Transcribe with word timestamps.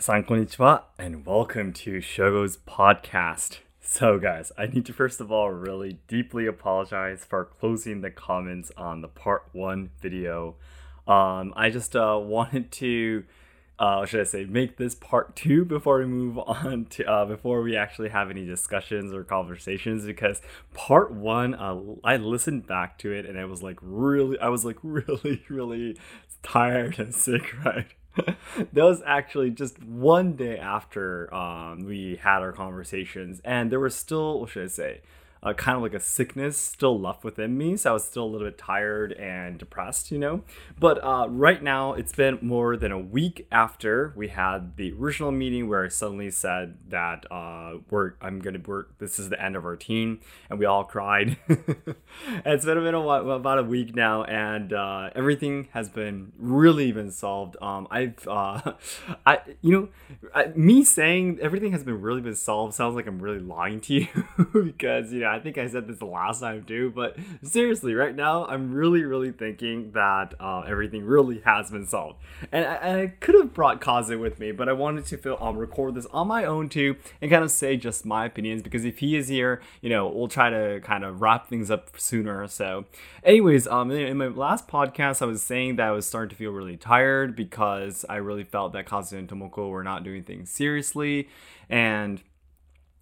Minasan 0.00 0.26
konnichiwa 0.26 0.84
and 0.98 1.26
welcome 1.26 1.74
to 1.74 1.98
Shogo's 1.98 2.56
podcast. 2.56 3.58
So 3.82 4.18
guys, 4.18 4.50
I 4.56 4.64
need 4.64 4.86
to 4.86 4.94
first 4.94 5.20
of 5.20 5.30
all 5.30 5.50
really 5.50 5.98
deeply 6.08 6.46
apologize 6.46 7.26
for 7.28 7.44
closing 7.44 8.00
the 8.00 8.10
comments 8.10 8.72
on 8.78 9.02
the 9.02 9.08
part 9.08 9.48
1 9.52 9.90
video. 10.00 10.56
Um 11.06 11.52
I 11.54 11.68
just 11.68 11.94
uh 11.94 12.18
wanted 12.18 12.72
to 12.72 13.24
uh, 13.78 14.04
should 14.04 14.20
I 14.20 14.24
say, 14.24 14.44
make 14.44 14.76
this 14.76 14.94
part 14.94 15.34
two 15.36 15.64
before 15.64 15.98
we 16.00 16.06
move 16.06 16.38
on 16.38 16.86
to 16.90 17.04
uh, 17.04 17.24
before 17.26 17.62
we 17.62 17.76
actually 17.76 18.10
have 18.10 18.30
any 18.30 18.46
discussions 18.46 19.12
or 19.12 19.24
conversations 19.24 20.04
because 20.04 20.42
part 20.74 21.12
one, 21.12 21.54
uh, 21.54 21.78
I 22.04 22.16
listened 22.18 22.66
back 22.66 22.98
to 22.98 23.10
it 23.10 23.24
and 23.24 23.38
I 23.38 23.46
was 23.46 23.62
like 23.62 23.78
really, 23.80 24.38
I 24.38 24.48
was 24.48 24.66
like 24.66 24.76
really, 24.82 25.44
really 25.48 25.96
tired 26.42 26.98
and 26.98 27.14
sick, 27.14 27.54
right? 27.64 27.86
that 28.72 28.84
was 28.84 29.02
actually 29.06 29.50
just 29.50 29.82
one 29.82 30.34
day 30.34 30.58
after 30.58 31.32
um, 31.34 31.84
we 31.84 32.18
had 32.22 32.40
our 32.40 32.52
conversations, 32.52 33.40
and 33.44 33.70
there 33.70 33.80
was 33.80 33.94
still, 33.94 34.40
what 34.40 34.50
should 34.50 34.64
I 34.64 34.68
say? 34.68 35.00
Uh, 35.42 35.52
kind 35.54 35.76
of 35.76 35.82
like 35.82 35.94
a 35.94 36.00
sickness 36.00 36.56
still 36.56 36.98
left 36.98 37.24
within 37.24 37.56
me. 37.56 37.76
So 37.76 37.90
I 37.90 37.92
was 37.94 38.04
still 38.04 38.24
a 38.24 38.30
little 38.30 38.46
bit 38.46 38.58
tired 38.58 39.12
and 39.12 39.58
depressed, 39.58 40.10
you 40.10 40.18
know. 40.18 40.42
But 40.78 41.02
uh, 41.02 41.26
right 41.28 41.62
now, 41.62 41.94
it's 41.94 42.14
been 42.14 42.38
more 42.42 42.76
than 42.76 42.92
a 42.92 42.98
week 42.98 43.46
after 43.50 44.12
we 44.16 44.28
had 44.28 44.76
the 44.76 44.92
original 44.92 45.32
meeting 45.32 45.68
where 45.68 45.84
I 45.84 45.88
suddenly 45.88 46.30
said 46.30 46.76
that 46.88 47.30
uh, 47.30 47.78
we're 47.88 48.14
I'm 48.20 48.40
gonna 48.40 48.60
work. 48.66 48.98
This 48.98 49.18
is 49.18 49.28
the 49.28 49.42
end 49.42 49.56
of 49.56 49.64
our 49.64 49.76
team, 49.76 50.20
and 50.50 50.58
we 50.58 50.66
all 50.66 50.84
cried. 50.84 51.36
it's 51.48 52.64
been, 52.64 52.82
been 52.82 52.94
a, 52.94 53.00
about 53.00 53.58
a 53.58 53.62
week 53.62 53.94
now, 53.94 54.24
and 54.24 54.72
uh, 54.72 55.10
everything 55.14 55.68
has 55.72 55.88
been 55.88 56.32
really 56.38 56.92
been 56.92 57.10
solved. 57.10 57.56
Um, 57.62 57.88
I've 57.90 58.26
uh, 58.28 58.74
I 59.26 59.38
you 59.62 59.72
know 59.72 59.88
I, 60.34 60.46
me 60.54 60.84
saying 60.84 61.38
everything 61.40 61.72
has 61.72 61.84
been 61.84 62.00
really 62.00 62.20
been 62.20 62.34
solved 62.34 62.74
sounds 62.74 62.94
like 62.94 63.06
I'm 63.06 63.20
really 63.20 63.38
lying 63.38 63.80
to 63.82 63.94
you 63.94 64.06
because 64.52 65.12
you 65.12 65.20
know 65.20 65.29
I 65.30 65.40
think 65.40 65.58
I 65.58 65.68
said 65.68 65.86
this 65.86 65.98
the 65.98 66.06
last 66.06 66.40
time 66.40 66.64
too, 66.64 66.92
but 66.94 67.16
seriously, 67.42 67.94
right 67.94 68.14
now 68.14 68.46
I'm 68.46 68.72
really, 68.72 69.04
really 69.04 69.32
thinking 69.32 69.92
that 69.92 70.34
uh, 70.40 70.60
everything 70.60 71.04
really 71.04 71.40
has 71.44 71.70
been 71.70 71.86
solved. 71.86 72.18
And 72.52 72.64
I, 72.64 73.02
I 73.02 73.06
could 73.20 73.34
have 73.36 73.54
brought 73.54 73.80
Kazu 73.80 74.18
with 74.18 74.38
me, 74.38 74.52
but 74.52 74.68
I 74.68 74.72
wanted 74.72 75.06
to 75.06 75.16
feel, 75.16 75.38
um, 75.40 75.56
record 75.56 75.94
this 75.94 76.06
on 76.06 76.28
my 76.28 76.44
own 76.44 76.68
too 76.68 76.96
and 77.20 77.30
kind 77.30 77.44
of 77.44 77.50
say 77.50 77.76
just 77.76 78.04
my 78.04 78.26
opinions 78.26 78.62
because 78.62 78.84
if 78.84 78.98
he 78.98 79.16
is 79.16 79.28
here, 79.28 79.62
you 79.80 79.90
know, 79.90 80.08
we'll 80.08 80.28
try 80.28 80.50
to 80.50 80.80
kind 80.82 81.04
of 81.04 81.20
wrap 81.20 81.48
things 81.48 81.70
up 81.70 81.98
sooner. 81.98 82.46
So, 82.48 82.86
anyways, 83.22 83.66
um, 83.66 83.90
in 83.90 84.16
my 84.16 84.28
last 84.28 84.68
podcast, 84.68 85.22
I 85.22 85.26
was 85.26 85.42
saying 85.42 85.76
that 85.76 85.88
I 85.88 85.90
was 85.92 86.06
starting 86.06 86.30
to 86.30 86.36
feel 86.36 86.52
really 86.52 86.76
tired 86.76 87.36
because 87.36 88.04
I 88.08 88.16
really 88.16 88.44
felt 88.44 88.72
that 88.72 88.86
Kazu 88.86 89.16
and 89.16 89.28
Tomoko 89.28 89.70
were 89.70 89.84
not 89.84 90.04
doing 90.04 90.22
things 90.22 90.50
seriously. 90.50 91.28
And 91.68 92.22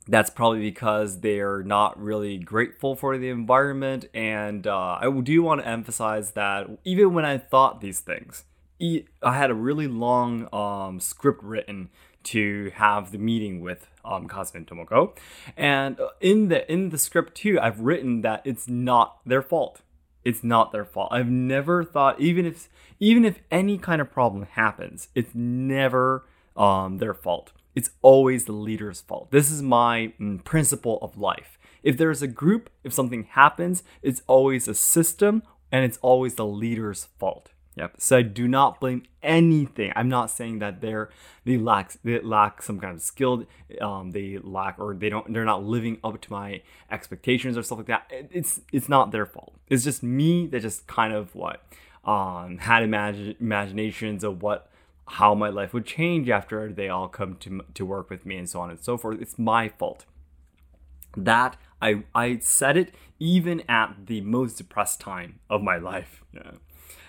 that's 0.08 0.30
probably 0.30 0.60
because 0.60 1.20
they're 1.20 1.62
not 1.62 2.00
really 2.02 2.38
grateful 2.38 2.96
for 2.96 3.18
the 3.18 3.28
environment. 3.28 4.06
And 4.14 4.66
uh, 4.66 4.98
I 5.00 5.10
do 5.22 5.42
want 5.42 5.60
to 5.60 5.68
emphasize 5.68 6.32
that 6.32 6.66
even 6.84 7.12
when 7.12 7.24
I 7.24 7.36
thought 7.38 7.80
these 7.80 8.00
things, 8.00 8.44
I 8.80 9.04
had 9.22 9.50
a 9.50 9.54
really 9.54 9.86
long 9.86 10.52
um, 10.52 10.98
script 11.00 11.42
written 11.42 11.90
to 12.24 12.70
have 12.74 13.12
the 13.12 13.18
meeting 13.18 13.60
with 13.60 13.88
um, 14.04 14.28
and 14.54 14.66
Tomoko, 14.66 15.16
and 15.56 16.00
uh, 16.00 16.08
in 16.20 16.48
the 16.48 16.70
in 16.70 16.88
the 16.88 16.98
script 16.98 17.34
too, 17.34 17.58
I've 17.60 17.80
written 17.80 18.22
that 18.22 18.42
it's 18.44 18.66
not 18.68 19.18
their 19.26 19.42
fault. 19.42 19.82
It's 20.24 20.42
not 20.42 20.72
their 20.72 20.84
fault. 20.84 21.08
I've 21.12 21.28
never 21.28 21.84
thought 21.84 22.20
even 22.20 22.46
if 22.46 22.68
even 22.98 23.24
if 23.24 23.40
any 23.50 23.76
kind 23.78 24.00
of 24.00 24.10
problem 24.10 24.46
happens, 24.52 25.08
it's 25.14 25.34
never 25.34 26.24
um, 26.56 26.98
their 26.98 27.14
fault 27.14 27.52
it's 27.78 27.90
always 28.02 28.44
the 28.44 28.52
leader's 28.52 29.00
fault. 29.00 29.30
This 29.30 29.52
is 29.52 29.62
my 29.62 30.12
mm, 30.20 30.42
principle 30.42 30.98
of 31.00 31.16
life. 31.16 31.60
If 31.84 31.96
there's 31.96 32.22
a 32.22 32.26
group, 32.26 32.70
if 32.82 32.92
something 32.92 33.22
happens, 33.30 33.84
it's 34.02 34.20
always 34.26 34.66
a 34.66 34.74
system 34.74 35.44
and 35.70 35.84
it's 35.84 35.98
always 35.98 36.34
the 36.34 36.44
leader's 36.44 37.04
fault. 37.20 37.50
Yep. 37.76 37.94
So 37.98 38.16
I 38.16 38.22
do 38.22 38.48
not 38.48 38.80
blame 38.80 39.04
anything. 39.22 39.92
I'm 39.94 40.08
not 40.08 40.32
saying 40.32 40.58
that 40.58 40.80
they're 40.80 41.08
they 41.44 41.56
lack 41.56 41.92
they 42.02 42.20
lack 42.20 42.62
some 42.62 42.80
kind 42.80 42.96
of 42.96 43.00
skill. 43.00 43.44
Um, 43.80 44.10
they 44.10 44.38
lack 44.42 44.80
or 44.80 44.96
they 44.96 45.08
don't 45.08 45.32
they're 45.32 45.44
not 45.44 45.62
living 45.62 45.98
up 46.02 46.20
to 46.20 46.32
my 46.32 46.62
expectations 46.90 47.56
or 47.56 47.62
stuff 47.62 47.78
like 47.78 47.86
that. 47.86 48.10
It's 48.10 48.60
it's 48.72 48.88
not 48.88 49.12
their 49.12 49.26
fault. 49.26 49.54
It's 49.68 49.84
just 49.84 50.02
me 50.02 50.48
that 50.48 50.62
just 50.62 50.88
kind 50.88 51.12
of 51.12 51.32
what 51.36 51.62
um 52.04 52.58
had 52.58 52.82
imaginations 52.82 54.24
of 54.24 54.42
what 54.42 54.68
how 55.08 55.34
my 55.34 55.48
life 55.48 55.72
would 55.72 55.86
change 55.86 56.28
after 56.28 56.72
they 56.72 56.88
all 56.88 57.08
come 57.08 57.36
to, 57.36 57.62
to 57.74 57.84
work 57.84 58.10
with 58.10 58.26
me 58.26 58.36
and 58.36 58.48
so 58.48 58.60
on 58.60 58.70
and 58.70 58.80
so 58.80 58.96
forth. 58.96 59.20
It's 59.20 59.38
my 59.38 59.68
fault. 59.68 60.04
That 61.16 61.56
I 61.80 62.04
I 62.14 62.38
said 62.38 62.76
it 62.76 62.94
even 63.18 63.62
at 63.68 64.06
the 64.06 64.20
most 64.20 64.58
depressed 64.58 65.00
time 65.00 65.40
of 65.48 65.62
my 65.62 65.76
life. 65.76 66.22
Yeah. 66.32 66.52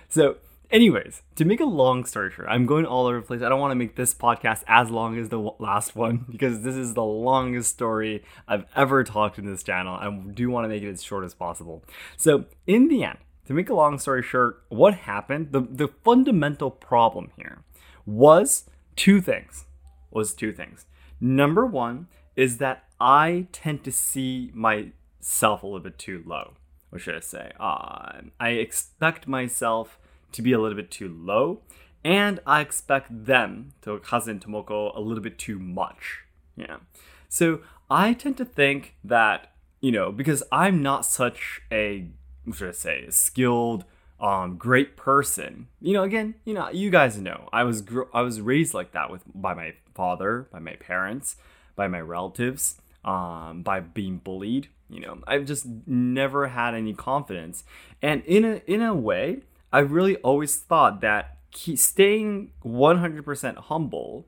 So, 0.07 0.37
anyways, 0.71 1.21
to 1.35 1.45
make 1.45 1.59
a 1.59 1.65
long 1.65 2.05
story 2.05 2.31
short, 2.31 2.47
I'm 2.49 2.65
going 2.65 2.85
all 2.85 3.05
over 3.05 3.19
the 3.19 3.25
place. 3.25 3.41
I 3.41 3.49
don't 3.49 3.59
want 3.59 3.71
to 3.71 3.75
make 3.75 3.95
this 3.95 4.13
podcast 4.13 4.63
as 4.67 4.89
long 4.89 5.17
as 5.19 5.29
the 5.29 5.39
last 5.59 5.95
one 5.95 6.25
because 6.31 6.61
this 6.61 6.75
is 6.75 6.93
the 6.93 7.03
longest 7.03 7.71
story 7.71 8.23
I've 8.47 8.65
ever 8.75 9.03
talked 9.03 9.37
in 9.37 9.45
this 9.45 9.61
channel. 9.61 9.95
I 9.95 10.09
do 10.33 10.49
want 10.49 10.65
to 10.65 10.69
make 10.69 10.81
it 10.81 10.89
as 10.89 11.03
short 11.03 11.25
as 11.25 11.33
possible. 11.33 11.83
So, 12.17 12.45
in 12.65 12.87
the 12.87 13.03
end, 13.03 13.19
to 13.45 13.53
make 13.53 13.69
a 13.69 13.73
long 13.73 13.99
story 13.99 14.23
short, 14.23 14.63
what 14.69 14.93
happened? 14.93 15.51
The 15.51 15.61
the 15.61 15.89
fundamental 16.03 16.71
problem 16.71 17.31
here 17.35 17.63
was 18.09 18.69
two 18.95 19.21
things. 19.21 19.65
Was 20.11 20.33
two 20.33 20.51
things. 20.51 20.85
Number 21.21 21.65
one 21.65 22.07
is 22.35 22.57
that 22.57 22.85
I 22.99 23.47
tend 23.51 23.83
to 23.83 23.91
see 23.91 24.51
myself 24.53 25.63
a 25.63 25.67
little 25.67 25.79
bit 25.79 25.97
too 25.97 26.23
low. 26.25 26.53
What 26.89 27.01
should 27.01 27.15
I 27.15 27.19
say? 27.19 27.51
Uh, 27.59 28.21
I 28.39 28.49
expect 28.49 29.27
myself 29.27 29.99
to 30.31 30.41
be 30.41 30.51
a 30.51 30.59
little 30.59 30.75
bit 30.75 30.89
too 30.89 31.07
low, 31.07 31.61
and 32.03 32.39
I 32.45 32.61
expect 32.61 33.25
them, 33.25 33.73
to 33.81 33.99
cousin 33.99 34.39
Tomoko, 34.39 34.95
a 34.95 34.99
little 34.99 35.23
bit 35.23 35.37
too 35.37 35.59
much. 35.59 36.21
Yeah. 36.55 36.77
So 37.27 37.61
I 37.89 38.13
tend 38.13 38.37
to 38.37 38.45
think 38.45 38.95
that, 39.03 39.51
you 39.81 39.91
know, 39.91 40.11
because 40.11 40.43
I'm 40.51 40.81
not 40.81 41.05
such 41.05 41.61
a, 41.71 42.07
what 42.45 42.57
should 42.57 42.69
I 42.69 42.71
say, 42.71 43.05
skilled 43.09 43.85
um, 44.19 44.57
great 44.57 44.97
person. 44.97 45.67
You 45.81 45.93
know, 45.93 46.03
again, 46.03 46.35
you 46.45 46.53
know, 46.53 46.69
you 46.69 46.89
guys 46.89 47.17
know 47.17 47.49
I 47.53 47.63
was 47.63 47.81
gr- 47.81 48.11
I 48.13 48.21
was 48.21 48.41
raised 48.41 48.73
like 48.73 48.91
that 48.91 49.09
with 49.09 49.23
by 49.33 49.53
my 49.53 49.73
father, 49.93 50.47
by 50.51 50.59
my 50.59 50.73
parents, 50.73 51.37
by 51.75 51.87
my 51.87 52.01
relatives, 52.01 52.81
um, 53.05 53.61
by 53.63 53.79
being 53.79 54.17
bullied. 54.17 54.67
You 54.89 55.01
know, 55.01 55.19
I've 55.27 55.45
just 55.45 55.65
never 55.85 56.47
had 56.47 56.73
any 56.73 56.93
confidence, 56.93 57.63
and 58.01 58.23
in 58.25 58.43
a 58.43 58.61
in 58.65 58.81
a 58.81 58.93
way, 58.95 59.41
I 59.71 59.79
really 59.79 60.17
always 60.17 60.55
thought 60.55 61.01
that 61.01 61.37
staying 61.53 62.51
one 62.61 62.97
hundred 62.97 63.23
percent 63.23 63.57
humble 63.57 64.27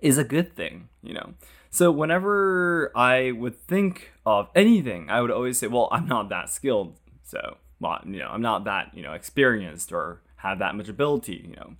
is 0.00 0.18
a 0.18 0.24
good 0.24 0.54
thing. 0.54 0.88
You 1.02 1.14
know. 1.14 1.34
So 1.70 1.90
whenever 1.90 2.92
I 2.94 3.32
would 3.32 3.58
think 3.58 4.12
of 4.26 4.50
anything, 4.54 5.08
I 5.08 5.22
would 5.22 5.30
always 5.30 5.58
say, 5.58 5.68
"Well, 5.68 5.88
I'm 5.90 6.06
not 6.06 6.28
that 6.28 6.50
skilled." 6.50 6.98
So 7.24 7.56
well, 7.82 8.00
you 8.06 8.20
know, 8.20 8.28
I'm 8.28 8.40
not 8.40 8.64
that, 8.64 8.92
you 8.94 9.02
know, 9.02 9.12
experienced 9.12 9.92
or 9.92 10.20
have 10.36 10.60
that 10.60 10.74
much 10.74 10.88
ability, 10.88 11.44
you 11.48 11.56
know. 11.56 11.74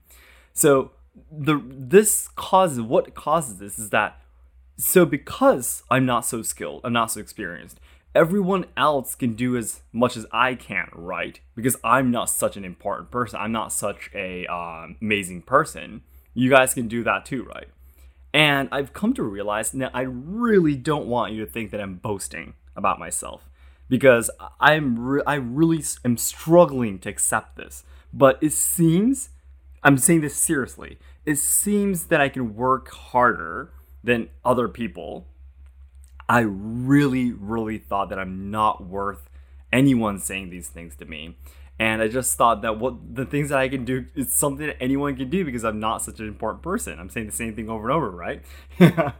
So 0.52 0.90
the 1.30 1.62
this 1.64 2.28
causes 2.36 2.80
what 2.80 3.14
causes 3.14 3.58
this 3.58 3.78
is 3.78 3.90
that 3.90 4.20
so 4.76 5.04
because 5.06 5.82
I'm 5.90 6.04
not 6.04 6.26
so 6.26 6.42
skilled, 6.42 6.80
I'm 6.84 6.92
not 6.92 7.10
so 7.10 7.20
experienced, 7.20 7.78
everyone 8.14 8.66
else 8.76 9.14
can 9.14 9.34
do 9.34 9.56
as 9.56 9.82
much 9.92 10.16
as 10.16 10.26
I 10.32 10.54
can, 10.54 10.88
right? 10.92 11.38
Because 11.54 11.76
I'm 11.84 12.10
not 12.10 12.30
such 12.30 12.56
an 12.56 12.64
important 12.64 13.10
person. 13.10 13.38
I'm 13.40 13.52
not 13.52 13.72
such 13.72 14.10
a 14.14 14.46
um, 14.46 14.96
amazing 15.00 15.42
person. 15.42 16.02
You 16.34 16.50
guys 16.50 16.74
can 16.74 16.88
do 16.88 17.04
that 17.04 17.24
too, 17.26 17.44
right? 17.44 17.68
And 18.34 18.68
I've 18.72 18.92
come 18.92 19.12
to 19.14 19.22
realize 19.22 19.74
now 19.74 19.90
I 19.92 20.02
really 20.02 20.74
don't 20.74 21.06
want 21.06 21.32
you 21.32 21.44
to 21.44 21.50
think 21.50 21.70
that 21.70 21.80
I'm 21.80 21.94
boasting 21.94 22.54
about 22.74 22.98
myself 22.98 23.48
because 23.92 24.30
I'm 24.58 24.98
re- 24.98 25.22
I 25.26 25.34
really 25.34 25.84
am 26.02 26.16
struggling 26.16 26.98
to 27.00 27.10
accept 27.10 27.56
this. 27.56 27.84
But 28.10 28.38
it 28.40 28.54
seems 28.54 29.28
I'm 29.84 29.98
saying 29.98 30.22
this 30.22 30.34
seriously. 30.34 30.98
It 31.26 31.36
seems 31.36 32.04
that 32.04 32.18
I 32.18 32.30
can 32.30 32.56
work 32.56 32.90
harder 32.90 33.70
than 34.02 34.30
other 34.46 34.66
people. 34.66 35.26
I 36.26 36.40
really, 36.40 37.32
really 37.32 37.76
thought 37.76 38.08
that 38.08 38.18
I'm 38.18 38.50
not 38.50 38.82
worth 38.82 39.28
anyone 39.70 40.18
saying 40.18 40.48
these 40.48 40.68
things 40.68 40.96
to 40.96 41.04
me. 41.04 41.36
And 41.78 42.00
I 42.00 42.08
just 42.08 42.38
thought 42.38 42.62
that 42.62 42.78
what 42.78 43.14
the 43.14 43.26
things 43.26 43.50
that 43.50 43.58
I 43.58 43.68
can 43.68 43.84
do 43.84 44.06
is 44.14 44.34
something 44.34 44.68
that 44.68 44.82
anyone 44.82 45.16
can 45.16 45.28
do 45.28 45.44
because 45.44 45.66
I'm 45.66 45.80
not 45.80 46.00
such 46.00 46.18
an 46.18 46.28
important 46.28 46.62
person. 46.62 46.98
I'm 46.98 47.10
saying 47.10 47.26
the 47.26 47.32
same 47.32 47.54
thing 47.54 47.68
over 47.68 47.90
and 47.90 47.94
over, 47.94 48.10
right? 48.10 48.42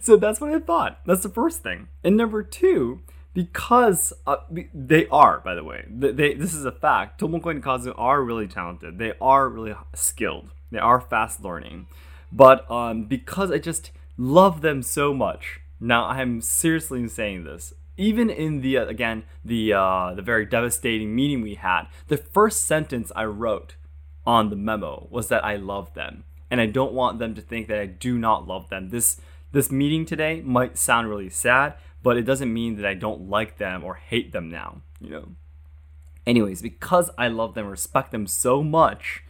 so 0.00 0.16
that's 0.16 0.40
what 0.40 0.52
I 0.52 0.58
thought. 0.58 0.98
That's 1.06 1.22
the 1.22 1.28
first 1.28 1.62
thing. 1.62 1.86
And 2.02 2.16
number 2.16 2.42
two 2.42 3.02
because 3.34 4.12
uh, 4.26 4.36
they 4.74 5.06
are, 5.08 5.40
by 5.40 5.54
the 5.54 5.64
way, 5.64 5.86
they, 5.88 6.12
they, 6.12 6.34
this 6.34 6.54
is 6.54 6.64
a 6.64 6.72
fact. 6.72 7.20
Tomoko 7.20 7.50
and 7.50 7.62
Kazu 7.62 7.94
are 7.96 8.22
really 8.22 8.46
talented. 8.46 8.98
They 8.98 9.14
are 9.20 9.48
really 9.48 9.74
skilled. 9.94 10.50
They 10.70 10.78
are 10.78 11.00
fast 11.00 11.42
learning. 11.42 11.86
But 12.30 12.70
um, 12.70 13.04
because 13.04 13.50
I 13.50 13.58
just 13.58 13.90
love 14.16 14.60
them 14.60 14.82
so 14.82 15.12
much, 15.12 15.60
now 15.80 16.06
I'm 16.06 16.40
seriously 16.40 17.06
saying 17.08 17.44
this. 17.44 17.74
Even 17.98 18.30
in 18.30 18.62
the 18.62 18.78
uh, 18.78 18.86
again 18.86 19.24
the 19.44 19.74
uh, 19.74 20.14
the 20.14 20.22
very 20.22 20.46
devastating 20.46 21.14
meeting 21.14 21.42
we 21.42 21.56
had, 21.56 21.84
the 22.08 22.16
first 22.16 22.64
sentence 22.64 23.12
I 23.14 23.24
wrote 23.24 23.76
on 24.24 24.48
the 24.48 24.56
memo 24.56 25.08
was 25.10 25.28
that 25.28 25.44
I 25.44 25.56
love 25.56 25.92
them, 25.92 26.24
and 26.50 26.58
I 26.58 26.66
don't 26.66 26.94
want 26.94 27.18
them 27.18 27.34
to 27.34 27.42
think 27.42 27.68
that 27.68 27.78
I 27.78 27.86
do 27.86 28.16
not 28.16 28.48
love 28.48 28.70
them. 28.70 28.88
This 28.88 29.20
this 29.52 29.70
meeting 29.70 30.06
today 30.06 30.40
might 30.40 30.78
sound 30.78 31.10
really 31.10 31.28
sad, 31.28 31.74
but 32.02 32.16
it 32.16 32.22
doesn't 32.22 32.52
mean 32.52 32.76
that 32.76 32.86
I 32.86 32.94
don't 32.94 33.28
like 33.28 33.58
them 33.58 33.84
or 33.84 33.94
hate 33.94 34.32
them 34.32 34.50
now. 34.50 34.82
You 35.00 35.10
know. 35.10 35.28
Anyways, 36.26 36.62
because 36.62 37.10
I 37.18 37.28
love 37.28 37.54
them, 37.54 37.66
respect 37.66 38.12
them 38.12 38.26
so 38.26 38.62
much, 38.62 39.24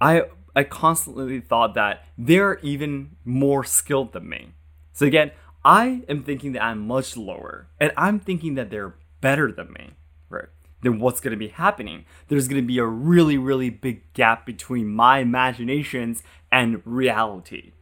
I 0.00 0.24
I 0.56 0.64
constantly 0.64 1.40
thought 1.40 1.74
that 1.74 2.06
they're 2.16 2.58
even 2.60 3.16
more 3.24 3.64
skilled 3.64 4.12
than 4.12 4.28
me. 4.28 4.52
So 4.92 5.06
again, 5.06 5.32
I 5.64 6.02
am 6.08 6.22
thinking 6.22 6.52
that 6.52 6.62
I'm 6.62 6.86
much 6.86 7.16
lower, 7.16 7.68
and 7.80 7.92
I'm 7.96 8.20
thinking 8.20 8.54
that 8.54 8.70
they're 8.70 8.94
better 9.20 9.50
than 9.50 9.72
me, 9.72 9.90
right? 10.28 10.48
Then 10.82 10.98
what's 10.98 11.20
going 11.20 11.32
to 11.32 11.38
be 11.38 11.48
happening? 11.48 12.04
There's 12.28 12.46
going 12.46 12.62
to 12.62 12.66
be 12.66 12.78
a 12.78 12.84
really, 12.84 13.38
really 13.38 13.70
big 13.70 14.12
gap 14.12 14.44
between 14.44 14.88
my 14.88 15.20
imaginations 15.20 16.22
and 16.52 16.82
reality. 16.84 17.72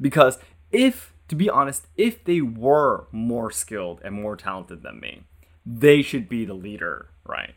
Because 0.00 0.38
if, 0.70 1.14
to 1.32 1.36
be 1.36 1.48
honest, 1.48 1.86
if 1.96 2.22
they 2.22 2.42
were 2.42 3.06
more 3.10 3.50
skilled 3.50 4.02
and 4.04 4.14
more 4.14 4.36
talented 4.36 4.82
than 4.82 5.00
me, 5.00 5.22
they 5.64 6.02
should 6.02 6.28
be 6.28 6.44
the 6.44 6.52
leader, 6.52 7.08
right? 7.24 7.54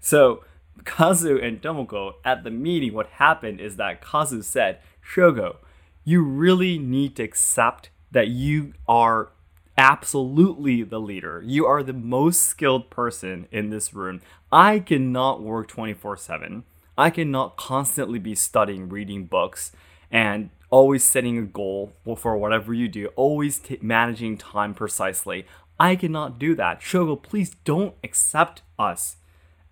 So 0.00 0.42
Kazu 0.84 1.38
and 1.40 1.62
Tomoko 1.62 2.14
at 2.24 2.42
the 2.42 2.50
meeting, 2.50 2.94
what 2.94 3.06
happened 3.06 3.60
is 3.60 3.76
that 3.76 4.00
Kazu 4.00 4.42
said, 4.42 4.80
Shogo, 5.00 5.58
you 6.02 6.20
really 6.24 6.78
need 6.80 7.14
to 7.14 7.22
accept 7.22 7.90
that 8.10 8.26
you 8.26 8.72
are 8.88 9.30
absolutely 9.78 10.82
the 10.82 10.98
leader. 10.98 11.40
You 11.46 11.64
are 11.64 11.84
the 11.84 11.92
most 11.92 12.42
skilled 12.42 12.90
person 12.90 13.46
in 13.52 13.70
this 13.70 13.94
room. 13.94 14.20
I 14.50 14.80
cannot 14.80 15.44
work 15.44 15.68
24 15.68 16.16
7. 16.16 16.64
I 16.98 17.10
cannot 17.10 17.56
constantly 17.56 18.18
be 18.18 18.34
studying, 18.34 18.88
reading 18.88 19.26
books, 19.26 19.70
and 20.10 20.50
always 20.70 21.04
setting 21.04 21.38
a 21.38 21.42
goal 21.42 21.92
for 22.16 22.36
whatever 22.36 22.74
you 22.74 22.88
do, 22.88 23.06
always 23.16 23.58
t- 23.58 23.78
managing 23.80 24.36
time 24.36 24.74
precisely. 24.74 25.46
I 25.78 25.96
cannot 25.96 26.38
do 26.38 26.54
that. 26.54 26.80
Shogo, 26.80 27.22
please 27.22 27.50
don't 27.64 27.94
accept 28.02 28.62
us 28.78 29.16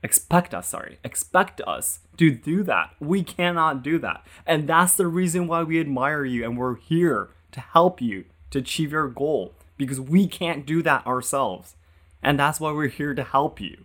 expect 0.04 0.52
us, 0.52 0.68
sorry, 0.68 0.98
expect 1.02 1.62
us 1.62 2.00
to 2.18 2.30
do 2.30 2.62
that. 2.62 2.90
We 3.00 3.24
cannot 3.24 3.82
do 3.82 3.98
that. 4.00 4.24
And 4.46 4.68
that's 4.68 4.94
the 4.94 5.06
reason 5.06 5.48
why 5.48 5.62
we 5.62 5.80
admire 5.80 6.24
you 6.24 6.44
and 6.44 6.58
we're 6.58 6.76
here 6.76 7.30
to 7.52 7.60
help 7.60 8.02
you 8.02 8.26
to 8.50 8.58
achieve 8.58 8.92
your 8.92 9.08
goal 9.08 9.54
because 9.78 10.00
we 10.00 10.28
can't 10.28 10.66
do 10.66 10.82
that 10.82 11.06
ourselves. 11.06 11.74
And 12.22 12.38
that's 12.38 12.60
why 12.60 12.70
we're 12.70 12.88
here 12.88 13.14
to 13.14 13.24
help 13.24 13.60
you. 13.60 13.84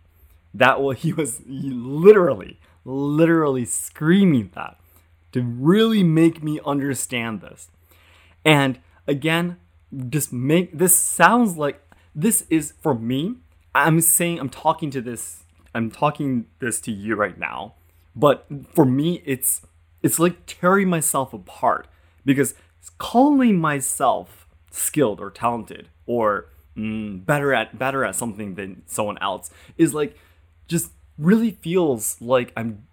That 0.54 0.82
was 0.82 0.98
he 1.04 1.14
was 1.14 1.42
literally, 1.48 2.60
literally 2.84 3.66
screaming 3.66 4.52
that 4.56 4.78
to 5.32 5.42
really 5.42 6.04
make 6.04 6.44
me 6.44 6.60
understand 6.66 7.42
this. 7.42 7.70
And 8.46 8.80
again, 9.08 9.58
just 10.10 10.32
make 10.32 10.78
this 10.78 10.96
sounds 10.96 11.58
like 11.58 11.82
this 12.16 12.46
is 12.50 12.74
for 12.82 12.94
me. 12.94 13.38
I'm 13.76 14.02
saying 14.02 14.40
I'm 14.40 14.50
talking 14.50 14.92
to 14.92 15.02
this 15.02 15.44
I'm 15.74 15.92
talking 15.92 16.46
this 16.60 16.82
to 16.82 16.92
you 16.92 17.16
right 17.16 17.38
now, 17.38 17.76
but 18.16 18.48
for 18.74 18.86
me, 18.86 19.22
it's 19.26 19.62
it's 20.02 20.20
like 20.20 20.46
tearing 20.46 20.90
myself 20.90 21.34
apart 21.34 21.88
because 22.26 22.56
calling 22.98 23.60
myself 23.60 24.48
skilled 24.72 25.20
or 25.20 25.30
talented 25.30 25.90
or 26.06 26.48
mm, 26.76 27.26
better 27.26 27.54
at 27.54 27.78
better 27.78 28.04
at 28.04 28.16
something 28.16 28.56
than 28.56 28.82
someone 28.86 29.18
else 29.20 29.50
is 29.78 29.94
like 29.94 30.18
just 30.68 30.92
really 31.18 31.52
feels 31.52 32.20
like 32.22 32.52
I'm 32.56 32.88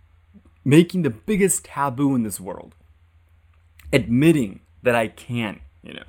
making 0.66 1.02
the 1.02 1.10
biggest 1.10 1.64
taboo 1.64 2.16
in 2.16 2.24
this 2.24 2.40
world. 2.40 2.74
Admitting 3.92 4.60
that 4.82 4.96
I 4.96 5.06
can, 5.06 5.60
you 5.80 5.94
know. 5.94 6.02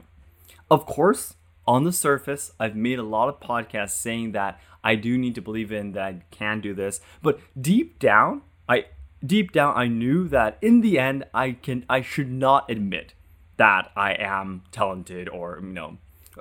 Of 0.71 0.88
course, 0.88 1.36
on 1.68 1.83
the 1.83 1.92
surface, 1.92 2.51
I've 2.59 2.75
made 2.75 2.98
a 2.98 3.04
lot 3.04 3.30
of 3.30 3.39
podcasts 3.39 3.92
saying 3.92 4.31
that 4.31 4.59
I 4.83 4.95
do 4.95 5.15
need 5.15 5.36
to 5.36 5.42
believe 5.42 5.71
in 5.71 5.92
that 5.92 6.04
I 6.04 6.21
can 6.31 6.59
do 6.59 6.74
this. 6.74 7.00
But 7.21 7.39
deep 7.59 8.00
down, 8.00 8.42
I 8.68 8.86
deep 9.24 9.51
down 9.51 9.77
I 9.77 9.88
knew 9.88 10.27
that 10.30 10.57
in 10.59 10.81
the 10.81 10.98
end 10.98 11.25
I 11.33 11.51
can 11.51 11.86
I 11.88 12.01
should 12.01 12.31
not 12.31 12.69
admit 12.69 13.13
that 13.57 13.92
I 13.95 14.13
am 14.13 14.63
talented 14.71 15.30
or 15.30 15.59
you 15.62 15.69
know 15.69 15.98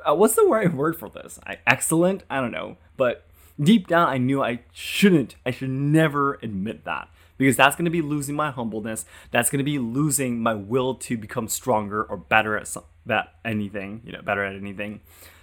uh, 0.09 0.15
what's 0.15 0.35
the 0.35 0.45
right 0.45 0.73
word 0.73 0.97
for 0.99 1.09
this? 1.09 1.39
I, 1.47 1.59
excellent? 1.67 2.23
I 2.31 2.41
don't 2.41 2.51
know. 2.51 2.77
But 2.97 3.27
deep 3.61 3.89
down 3.89 4.09
I 4.09 4.19
knew 4.19 4.43
I 4.43 4.61
shouldn't. 4.73 5.37
I 5.45 5.51
should 5.51 5.71
never 5.71 6.35
admit 6.43 6.85
that 6.85 7.09
because 7.39 7.57
that's 7.57 7.77
going 7.77 7.85
to 7.85 7.91
be 7.91 8.03
losing 8.03 8.35
my 8.35 8.51
humbleness. 8.51 9.05
That's 9.31 9.51
going 9.51 9.59
to 9.59 9.65
be 9.65 9.79
losing 9.79 10.43
my 10.43 10.55
will 10.55 10.95
to 10.95 11.17
become 11.17 11.49
stronger 11.49 12.03
or 12.03 12.17
better 12.17 12.57
at 12.57 12.69
some, 12.69 12.85
that 13.05 13.35
anything, 13.45 14.03
you 14.05 14.13
know, 14.13 14.23
better 14.23 14.45
at 14.45 14.57
anything. 14.57 15.01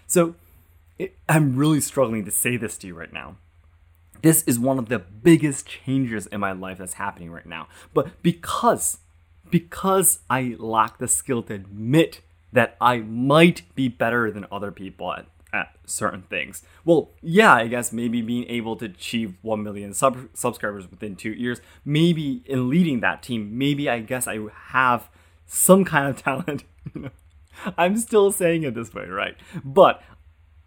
So 0.07 0.36
it, 0.98 1.18
I'm 1.28 1.56
really 1.56 1.81
struggling 1.81 2.25
to 2.25 2.31
say 2.31 2.57
this 2.57 2.78
to 2.80 2.88
you 2.88 2.95
right 2.95 3.13
now. 3.13 3.38
This 4.22 4.44
is 4.44 4.57
one 4.57 4.80
of 4.80 4.88
the 4.88 5.00
biggest 5.00 5.68
changes 5.68 6.28
in 6.28 6.40
my 6.40 6.54
life 6.54 6.78
that's 6.78 6.94
happening 6.94 7.31
right 7.31 7.45
now. 7.45 7.68
But 7.94 8.24
because 8.24 9.00
because 9.50 10.19
I 10.30 10.56
lack 10.57 10.98
the 10.98 11.07
skill 11.07 11.44
to 11.44 11.54
admit 11.54 12.22
that 12.54 12.75
I 12.81 13.00
might 13.00 13.63
be 13.75 13.88
better 13.88 14.31
than 14.31 14.48
other 14.51 14.72
people 14.72 15.13
at, 15.13 15.28
at 15.54 15.76
certain 15.86 16.24
things. 16.24 16.64
Well, 16.84 17.12
yeah, 17.22 17.54
I 17.54 17.68
guess 17.68 17.94
maybe 17.94 18.22
being 18.22 18.46
able 18.50 18.76
to 18.78 18.86
achieve 18.86 19.36
1 19.44 19.64
million 19.64 19.94
sub- 19.94 20.30
subscribers 20.34 20.90
within 20.90 21.16
two 21.16 21.32
years, 21.32 21.62
maybe 21.86 22.42
in 22.46 22.70
leading 22.70 23.00
that 23.02 23.22
team, 23.22 23.58
maybe 23.58 23.88
I 23.90 24.00
guess 24.00 24.28
I 24.28 24.40
have 24.70 25.10
some 25.46 25.86
kind 25.86 26.08
of 26.10 26.18
talent. 26.24 26.64
I'm 27.78 27.98
still 27.98 28.32
saying 28.32 28.64
it 28.64 28.74
this 28.74 28.94
way, 28.94 29.06
right? 29.06 29.36
But 29.64 30.02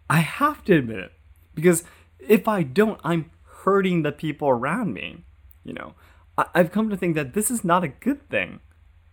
I 0.09 0.19
have 0.19 0.63
to 0.65 0.77
admit 0.77 0.99
it 0.99 1.11
because 1.53 1.83
if 2.19 2.47
I 2.47 2.63
don't, 2.63 2.99
I'm 3.03 3.29
hurting 3.63 4.03
the 4.03 4.13
people 4.13 4.47
around 4.47 4.93
me. 4.93 5.25
You 5.65 5.73
know, 5.73 5.93
I- 6.37 6.47
have 6.55 6.71
come 6.71 6.89
to 6.89 6.97
think 6.97 7.15
that 7.15 7.33
this 7.33 7.51
is 7.51 7.65
not 7.65 7.83
a 7.83 7.89
good 7.89 8.29
thing. 8.29 8.61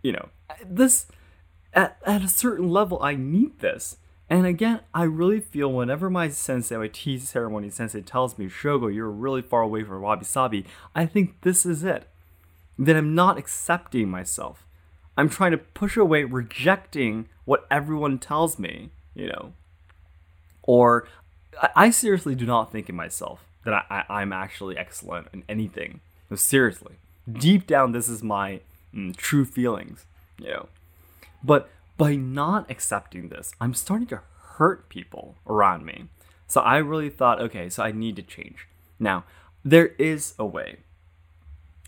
You 0.02 0.12
know, 0.12 0.28
this 0.64 1.06
at, 1.72 1.96
at 2.06 2.22
a 2.22 2.28
certain 2.28 2.68
level, 2.68 3.02
I 3.02 3.16
need 3.16 3.58
this. 3.58 3.96
And 4.34 4.46
again, 4.46 4.80
I 4.92 5.04
really 5.04 5.38
feel 5.38 5.70
whenever 5.70 6.10
my 6.10 6.28
sensei, 6.28 6.76
my 6.76 6.88
tea 6.88 7.20
ceremony 7.20 7.70
sensei 7.70 8.00
tells 8.00 8.36
me, 8.36 8.46
Shogo, 8.46 8.92
you're 8.92 9.08
really 9.08 9.42
far 9.42 9.62
away 9.62 9.84
from 9.84 10.02
wabi 10.02 10.24
sabi, 10.24 10.64
I 10.92 11.06
think 11.06 11.42
this 11.42 11.64
is 11.64 11.84
it. 11.84 12.08
That 12.76 12.96
I'm 12.96 13.14
not 13.14 13.38
accepting 13.38 14.10
myself. 14.10 14.66
I'm 15.16 15.28
trying 15.28 15.52
to 15.52 15.58
push 15.58 15.96
away, 15.96 16.24
rejecting 16.24 17.28
what 17.44 17.64
everyone 17.70 18.18
tells 18.18 18.58
me, 18.58 18.90
you 19.14 19.28
know, 19.28 19.52
or 20.64 21.06
I 21.76 21.90
seriously 21.90 22.34
do 22.34 22.44
not 22.44 22.72
think 22.72 22.88
in 22.88 22.96
myself 22.96 23.44
that 23.64 23.86
I, 23.88 24.04
I, 24.08 24.22
am 24.22 24.32
actually 24.32 24.76
excellent 24.76 25.28
in 25.32 25.44
anything. 25.48 26.00
No, 26.28 26.34
seriously. 26.34 26.96
Deep 27.32 27.68
down, 27.68 27.92
this 27.92 28.08
is 28.08 28.24
my 28.24 28.62
mm, 28.92 29.14
true 29.14 29.44
feelings, 29.44 30.06
you 30.40 30.48
know. 30.48 30.68
But 31.44 31.70
by 31.96 32.16
not 32.16 32.70
accepting 32.70 33.28
this, 33.28 33.52
I'm 33.60 33.74
starting 33.74 34.06
to 34.08 34.22
hurt 34.56 34.88
people 34.88 35.36
around 35.46 35.84
me. 35.84 36.06
So 36.46 36.60
I 36.60 36.76
really 36.78 37.10
thought, 37.10 37.40
okay, 37.40 37.68
so 37.68 37.82
I 37.82 37.92
need 37.92 38.16
to 38.16 38.22
change. 38.22 38.68
Now, 38.98 39.24
there 39.64 39.88
is 39.98 40.34
a 40.38 40.46
way. 40.46 40.78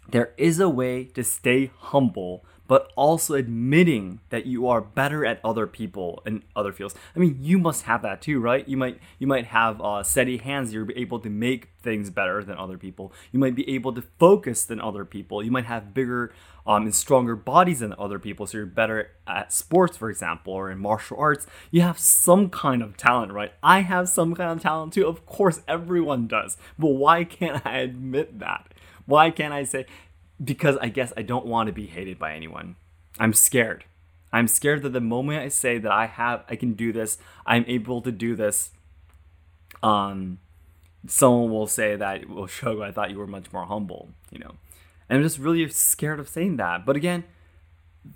There 0.09 0.33
is 0.37 0.61
a 0.61 0.69
way 0.69 1.05
to 1.05 1.25
stay 1.25 1.71
humble 1.79 2.45
but 2.67 2.93
also 2.97 3.35
admitting 3.35 4.21
that 4.31 4.47
you 4.47 4.69
are 4.69 4.81
better 4.81 5.25
at 5.25 5.41
other 5.45 5.67
people 5.67 6.23
in 6.27 6.43
other 6.55 6.73
fields. 6.73 6.95
I 7.15 7.19
mean, 7.19 7.39
you 7.41 7.59
must 7.59 7.83
have 7.83 8.03
that 8.03 8.23
too, 8.23 8.41
right? 8.41 8.67
You 8.69 8.77
might 8.77 8.99
you 9.19 9.27
might 9.27 9.47
have 9.47 9.81
uh, 9.81 10.03
steady 10.03 10.39
hands. 10.39 10.73
You're 10.73 10.91
able 10.97 11.21
to 11.21 11.31
make 11.31 11.71
things 11.83 12.11
better 12.11 12.43
than 12.43 12.57
other 12.57 12.79
people. 12.79 13.13
You 13.33 13.39
might 13.39 13.55
be 13.55 13.69
able 13.75 13.93
to 13.95 14.03
focus 14.19 14.65
than 14.65 14.81
other 14.81 15.05
people. 15.05 15.43
You 15.43 15.51
might 15.51 15.67
have 15.67 15.95
bigger 15.95 16.33
um, 16.67 16.83
and 16.83 16.95
stronger 16.95 17.37
bodies 17.37 17.79
than 17.79 17.95
other 17.97 18.19
people, 18.19 18.47
so 18.47 18.59
you're 18.59 18.67
better 18.67 19.13
at 19.27 19.53
sports, 19.53 19.97
for 19.97 20.11
example, 20.11 20.53
or 20.53 20.71
in 20.71 20.79
martial 20.79 21.17
arts. 21.17 21.47
You 21.71 21.83
have 21.83 21.99
some 21.99 22.51
kind 22.51 22.83
of 22.83 22.97
talent, 22.97 23.33
right? 23.33 23.53
I 23.63 23.81
have 23.81 24.09
some 24.09 24.35
kind 24.35 24.51
of 24.51 24.61
talent 24.61 24.93
too. 24.93 25.07
Of 25.07 25.27
course, 25.27 25.61
everyone 25.69 26.27
does. 26.27 26.57
But 26.79 26.89
why 26.89 27.23
can't 27.25 27.65
I 27.65 27.79
admit 27.79 28.41
that? 28.41 28.75
Why 29.07 29.31
can't 29.31 29.55
I 29.55 29.63
say, 29.63 29.87
because 30.43 30.77
I 30.79 30.89
guess 30.89 31.13
I 31.17 31.23
don't 31.23 31.47
want 31.47 31.69
to 31.69 31.73
be 31.73 31.87
hated 31.87 32.19
by 32.19 32.35
anyone. 32.35 32.77
I'm 33.19 33.33
scared. 33.33 33.85
I'm 34.33 34.49
scared 34.49 34.83
that 34.83 34.93
the 34.93 35.01
moment 35.01 35.41
I 35.41 35.49
say 35.49 35.79
that 35.79 35.91
I 35.91 36.07
have 36.07 36.45
I 36.49 36.57
can 36.57 36.75
do 36.75 36.93
this, 36.93 37.19
I'm 37.47 37.65
able 37.67 38.03
to 38.03 38.13
do 38.13 38.35
this, 38.35 38.71
um 39.83 40.39
someone 41.09 41.51
will 41.51 41.67
say 41.67 41.97
that, 41.97 42.29
well, 42.29 42.47
Shogo, 42.47 42.83
I 42.83 42.91
thought 42.91 43.11
you 43.11 43.19
were 43.19 43.27
much 43.27 43.53
more 43.53 43.65
humble, 43.65 44.11
you 44.31 44.39
know. 44.39 44.57
And 45.09 45.19
I'm 45.19 45.23
just 45.23 45.39
really 45.39 45.69
scared 45.69 46.19
of 46.19 46.29
saying 46.29 46.57
that. 46.57 46.85
But 46.85 46.97
again, 46.97 47.25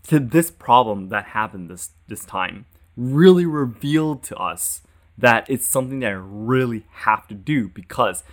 to 0.08 0.18
this 0.18 0.50
problem 0.50 1.08
that 1.08 1.26
happened 1.26 1.70
this 1.70 1.90
this 2.08 2.24
time 2.24 2.66
really 2.96 3.46
revealed 3.46 4.22
to 4.24 4.36
us 4.36 4.82
that 5.16 5.48
it's 5.48 5.66
something 5.66 6.00
that 6.00 6.08
I 6.08 6.10
really 6.10 6.86
have 6.90 7.26
to 7.28 7.34
do 7.34 7.68
because 7.68 8.24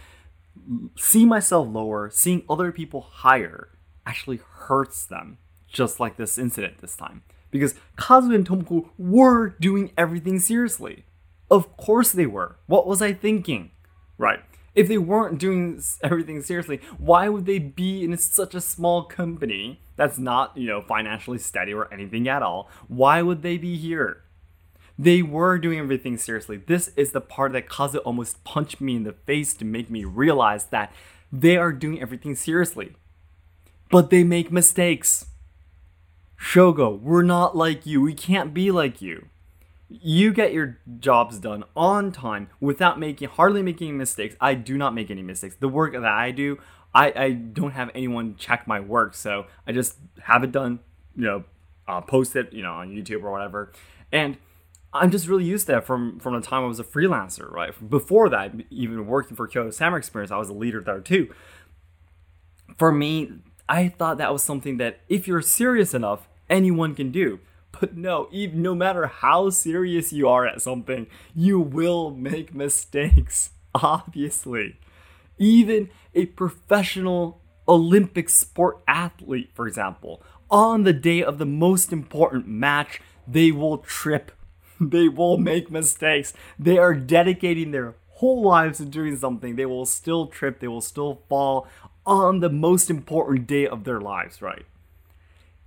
seeing 0.98 1.28
myself 1.28 1.68
lower, 1.70 2.10
seeing 2.10 2.44
other 2.50 2.72
people 2.72 3.02
higher 3.02 3.70
actually 4.08 4.40
hurts 4.54 5.06
them, 5.06 5.38
just 5.68 6.00
like 6.00 6.18
this 6.18 6.38
incident 6.38 6.80
this 6.80 6.96
time. 6.96 7.24
Because 7.52 7.76
Kazu 7.98 8.34
and 8.34 8.48
Tomoko 8.48 8.90
were 8.98 9.50
doing 9.50 9.92
everything 9.98 10.40
seriously. 10.40 11.06
Of 11.52 11.78
course 11.78 12.12
they 12.12 12.26
were. 12.26 12.58
What 12.68 12.88
was 12.88 13.02
I 13.02 13.14
thinking? 13.14 13.72
Right. 14.18 14.40
If 14.76 14.88
they 14.88 14.98
weren't 14.98 15.40
doing 15.40 15.82
everything 16.04 16.42
seriously, 16.42 16.80
why 16.98 17.30
would 17.30 17.46
they 17.46 17.60
be 17.60 18.04
in 18.04 18.16
such 18.18 18.54
a 18.54 18.62
small 18.62 19.04
company 19.04 19.82
that's 19.96 20.20
not, 20.20 20.56
you 20.56 20.68
know, 20.68 20.82
financially 20.82 21.40
steady 21.40 21.74
or 21.74 21.92
anything 21.94 22.28
at 22.28 22.44
all? 22.44 22.70
Why 22.88 23.22
would 23.22 23.42
they 23.42 23.58
be 23.58 23.76
here? 23.78 24.24
They 25.00 25.22
were 25.22 25.58
doing 25.58 25.80
everything 25.80 26.18
seriously. 26.18 26.58
This 26.58 26.90
is 26.96 27.12
the 27.12 27.22
part 27.22 27.54
that 27.54 27.70
Kazu 27.70 28.00
almost 28.00 28.44
punched 28.44 28.82
me 28.82 28.96
in 28.96 29.04
the 29.04 29.14
face 29.14 29.54
to 29.56 29.66
make 29.66 29.90
me 29.90 30.04
realize 30.04 30.66
that 30.66 30.92
they 31.32 31.58
are 31.58 31.72
doing 31.72 32.02
everything 32.02 32.36
seriously. 32.36 32.96
But 33.90 34.10
they 34.10 34.24
make 34.24 34.52
mistakes. 34.52 35.28
Shogo, 36.40 37.00
we're 37.00 37.24
not 37.24 37.56
like 37.56 37.86
you. 37.86 38.02
We 38.02 38.14
can't 38.14 38.54
be 38.54 38.72
like 38.72 39.02
you. 39.02 39.28
You 39.90 40.34
get 40.34 40.54
your 40.54 40.80
jobs 41.00 41.40
done 41.40 41.64
on 41.76 42.12
time 42.12 42.50
without 42.60 43.00
making 43.00 43.30
hardly 43.30 43.64
making 43.64 43.98
mistakes. 43.98 44.36
I 44.42 44.54
do 44.54 44.78
not 44.78 44.94
make 44.94 45.10
any 45.10 45.24
mistakes. 45.24 45.56
The 45.60 45.70
work 45.70 45.94
that 45.94 46.04
I 46.04 46.32
do, 46.32 46.60
I, 46.94 47.14
I 47.16 47.32
don't 47.32 47.72
have 47.72 47.90
anyone 47.96 48.36
check 48.38 48.68
my 48.68 48.80
work, 48.80 49.14
so 49.14 49.46
I 49.66 49.72
just 49.72 49.98
have 50.24 50.44
it 50.44 50.52
done, 50.52 50.80
you 51.16 51.24
know, 51.24 51.44
uh, 51.88 52.02
post 52.02 52.36
it, 52.36 52.52
you 52.52 52.64
know, 52.64 52.74
on 52.74 52.90
YouTube 52.90 53.24
or 53.24 53.32
whatever. 53.32 53.72
And 54.12 54.38
I'm 54.94 55.12
just 55.12 55.28
really 55.28 55.46
used 55.46 55.68
to 55.68 55.74
that 55.74 55.86
from 55.86 56.20
from 56.20 56.34
the 56.36 56.42
time 56.42 56.64
I 56.64 56.68
was 56.68 56.80
a 56.80 56.84
freelancer, 56.84 57.50
right? 57.52 57.74
Before 57.90 58.30
that, 58.30 58.54
even 58.70 59.06
working 59.08 59.36
for 59.36 59.48
Kyoto 59.48 59.72
Samurai 59.72 60.00
Experience, 60.00 60.32
I 60.32 60.38
was 60.38 60.50
a 60.50 60.54
leader 60.54 60.82
there 60.82 61.00
too. 61.00 61.34
For 62.78 62.92
me, 62.92 63.32
I 63.70 63.90
thought 63.90 64.18
that 64.18 64.32
was 64.32 64.44
something 64.44 64.78
that 64.78 65.00
if 65.10 65.28
you're 65.28 65.42
serious 65.42 65.94
enough, 65.94 66.28
anyone 66.50 66.96
can 66.96 67.12
do. 67.12 67.40
But 67.80 67.96
no, 67.96 68.28
even 68.32 68.62
no 68.62 68.74
matter 68.74 69.08
how 69.08 69.50
serious 69.50 70.12
you 70.12 70.28
are 70.28 70.48
at 70.48 70.62
something, 70.62 71.08
you 71.36 71.60
will 71.60 72.12
make 72.12 72.56
mistakes. 72.56 73.52
Obviously, 73.76 74.80
even 75.38 75.90
a 76.16 76.26
professional 76.28 77.42
Olympic 77.68 78.30
sport 78.30 78.80
athlete, 78.88 79.52
for 79.54 79.68
example, 79.68 80.24
on 80.50 80.84
the 80.84 80.94
day 80.94 81.22
of 81.22 81.38
the 81.38 81.46
most 81.46 81.92
important 81.92 82.48
match, 82.48 83.02
they 83.28 83.52
will 83.52 83.80
trip 83.80 84.32
they 84.80 85.08
will 85.08 85.38
make 85.38 85.72
mistakes. 85.72 86.34
They 86.60 86.78
are 86.78 86.94
dedicating 86.94 87.72
their 87.72 87.96
whole 88.10 88.44
lives 88.44 88.78
to 88.80 88.86
doing 88.86 89.16
something. 89.16 89.56
They 89.56 89.66
will 89.66 89.86
still 89.86 90.28
trip, 90.28 90.60
they 90.60 90.68
will 90.68 90.82
still 90.82 91.22
fall 91.30 91.68
on 92.08 92.40
the 92.40 92.50
most 92.50 92.90
important 92.90 93.46
day 93.46 93.68
of 93.68 93.84
their 93.84 94.02
lives, 94.02 94.42
right? 94.42 94.66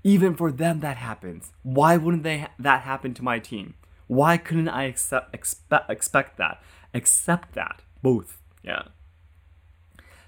Even 0.03 0.35
for 0.35 0.51
them, 0.51 0.81
that 0.81 0.97
happens. 0.97 1.53
Why 1.63 1.99
wouldn't 1.99 2.23
they 2.23 2.39
ha- 2.39 2.51
that 2.59 2.83
happen 2.83 3.13
to 3.15 3.23
my 3.23 3.39
team? 3.39 3.75
Why 4.07 4.39
couldn't 4.39 4.69
I 4.69 4.85
accept, 4.85 5.35
expect, 5.35 5.91
expect 5.91 6.39
that? 6.39 6.63
Accept 6.95 7.53
that. 7.55 7.83
Both. 8.03 8.39
Yeah. 8.65 8.85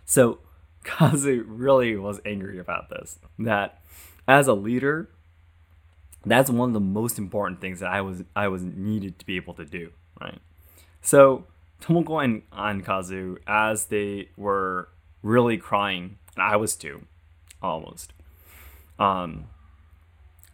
So, 0.04 0.40
Kazu 0.85 1.45
really 1.49 1.97
was 1.97 2.21
angry 2.25 2.59
about 2.59 2.90
this. 2.90 3.19
That 3.38 3.81
as 4.28 4.47
a 4.47 4.54
leader, 4.54 5.09
that's 6.25 6.50
one 6.50 6.71
of 6.71 6.75
the 6.75 6.81
most 6.81 7.19
important 7.19 7.61
things 7.61 7.81
that 7.81 7.90
I 7.90 8.00
was 8.02 8.23
I 8.37 8.49
was 8.49 8.62
needed 8.62 9.19
to 9.19 9.26
be 9.26 9.37
able 9.37 9.54
to 9.54 9.64
do, 9.64 9.90
right? 10.21 10.38
So 11.00 11.47
Tomoko 11.81 12.23
and, 12.23 12.42
and 12.52 12.85
Kazu, 12.85 13.38
as 13.47 13.87
they 13.87 14.28
were 14.37 14.88
really 15.23 15.57
crying, 15.57 16.19
and 16.35 16.43
I 16.43 16.57
was 16.57 16.76
too, 16.76 17.07
almost. 17.62 18.12
Um, 18.99 19.47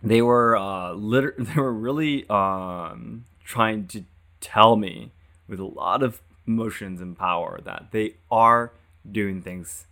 they 0.03 0.23
were 0.23 0.57
uh, 0.57 0.93
liter- 0.93 1.35
they 1.39 1.61
were 1.61 1.73
really 1.73 2.29
um, 2.29 3.25
trying 3.45 3.87
to 3.89 4.05
tell 4.41 4.77
me 4.77 5.11
with 5.49 5.59
a 5.59 5.65
lot 5.65 6.03
of 6.03 6.21
emotions 6.47 7.01
and 7.01 7.19
power 7.19 7.61
that 7.65 7.89
they 7.91 8.15
are 8.31 8.73
doing 9.11 9.43
things, 9.43 9.87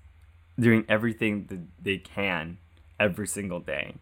doing 0.58 0.84
everything 0.88 1.46
that 1.48 1.60
they 1.82 1.98
can 1.98 2.58
every 2.98 3.26
single 3.26 3.60
day 3.60 3.94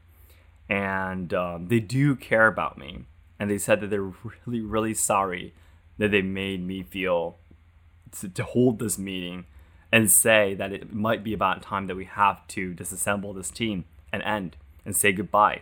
and 0.68 1.34
um, 1.34 1.68
they 1.68 1.80
do 1.80 2.16
care 2.16 2.46
about 2.46 2.78
me. 2.78 3.04
And 3.38 3.50
they 3.50 3.58
said 3.58 3.80
that 3.80 3.90
they're 3.90 4.02
really, 4.46 4.60
really 4.60 4.94
sorry 4.94 5.52
that 5.98 6.10
they 6.10 6.22
made 6.22 6.64
me 6.66 6.82
feel 6.82 7.36
to, 8.20 8.28
to 8.28 8.44
hold 8.44 8.78
this 8.78 8.98
meeting 8.98 9.44
and 9.94 10.10
say 10.10 10.54
that 10.54 10.72
it 10.72 10.92
might 10.92 11.22
be 11.22 11.32
about 11.32 11.62
time 11.62 11.86
that 11.86 11.94
we 11.94 12.04
have 12.04 12.44
to 12.48 12.74
disassemble 12.74 13.32
this 13.32 13.48
team 13.48 13.84
and 14.12 14.24
end 14.24 14.56
and 14.84 14.96
say 14.96 15.12
goodbye. 15.12 15.60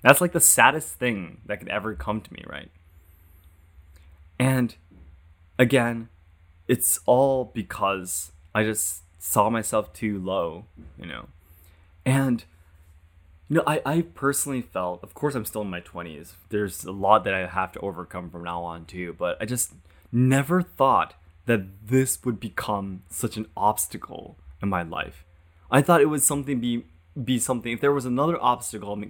That's 0.00 0.20
like 0.20 0.30
the 0.30 0.38
saddest 0.38 0.94
thing 0.94 1.40
that 1.44 1.58
could 1.58 1.68
ever 1.68 1.96
come 1.96 2.20
to 2.20 2.32
me, 2.32 2.44
right? 2.46 2.70
And 4.38 4.76
again, 5.58 6.08
it's 6.68 7.00
all 7.04 7.50
because 7.52 8.30
I 8.54 8.62
just 8.62 9.02
saw 9.18 9.50
myself 9.50 9.92
too 9.92 10.20
low, 10.20 10.66
you 10.96 11.06
know. 11.06 11.26
And 12.06 12.44
you 13.48 13.56
know, 13.56 13.64
I, 13.66 13.82
I 13.84 14.02
personally 14.02 14.62
felt, 14.62 15.02
of 15.02 15.14
course, 15.14 15.34
I'm 15.34 15.44
still 15.44 15.62
in 15.62 15.70
my 15.70 15.80
20s. 15.80 16.34
There's 16.50 16.84
a 16.84 16.92
lot 16.92 17.24
that 17.24 17.34
I 17.34 17.46
have 17.48 17.72
to 17.72 17.80
overcome 17.80 18.30
from 18.30 18.44
now 18.44 18.62
on, 18.62 18.84
too. 18.84 19.16
But 19.18 19.36
I 19.40 19.46
just 19.46 19.72
never 20.12 20.62
thought 20.62 21.14
that 21.48 21.88
this 21.88 22.24
would 22.24 22.38
become 22.38 23.02
such 23.08 23.36
an 23.36 23.46
obstacle 23.56 24.38
in 24.62 24.68
my 24.68 24.82
life. 24.82 25.24
I 25.70 25.82
thought 25.82 26.00
it 26.00 26.06
would 26.06 26.22
something 26.22 26.60
be 26.60 26.84
be 27.22 27.38
something. 27.38 27.72
If 27.72 27.80
there 27.80 27.92
was 27.92 28.04
another 28.04 28.40
obstacle 28.40 29.02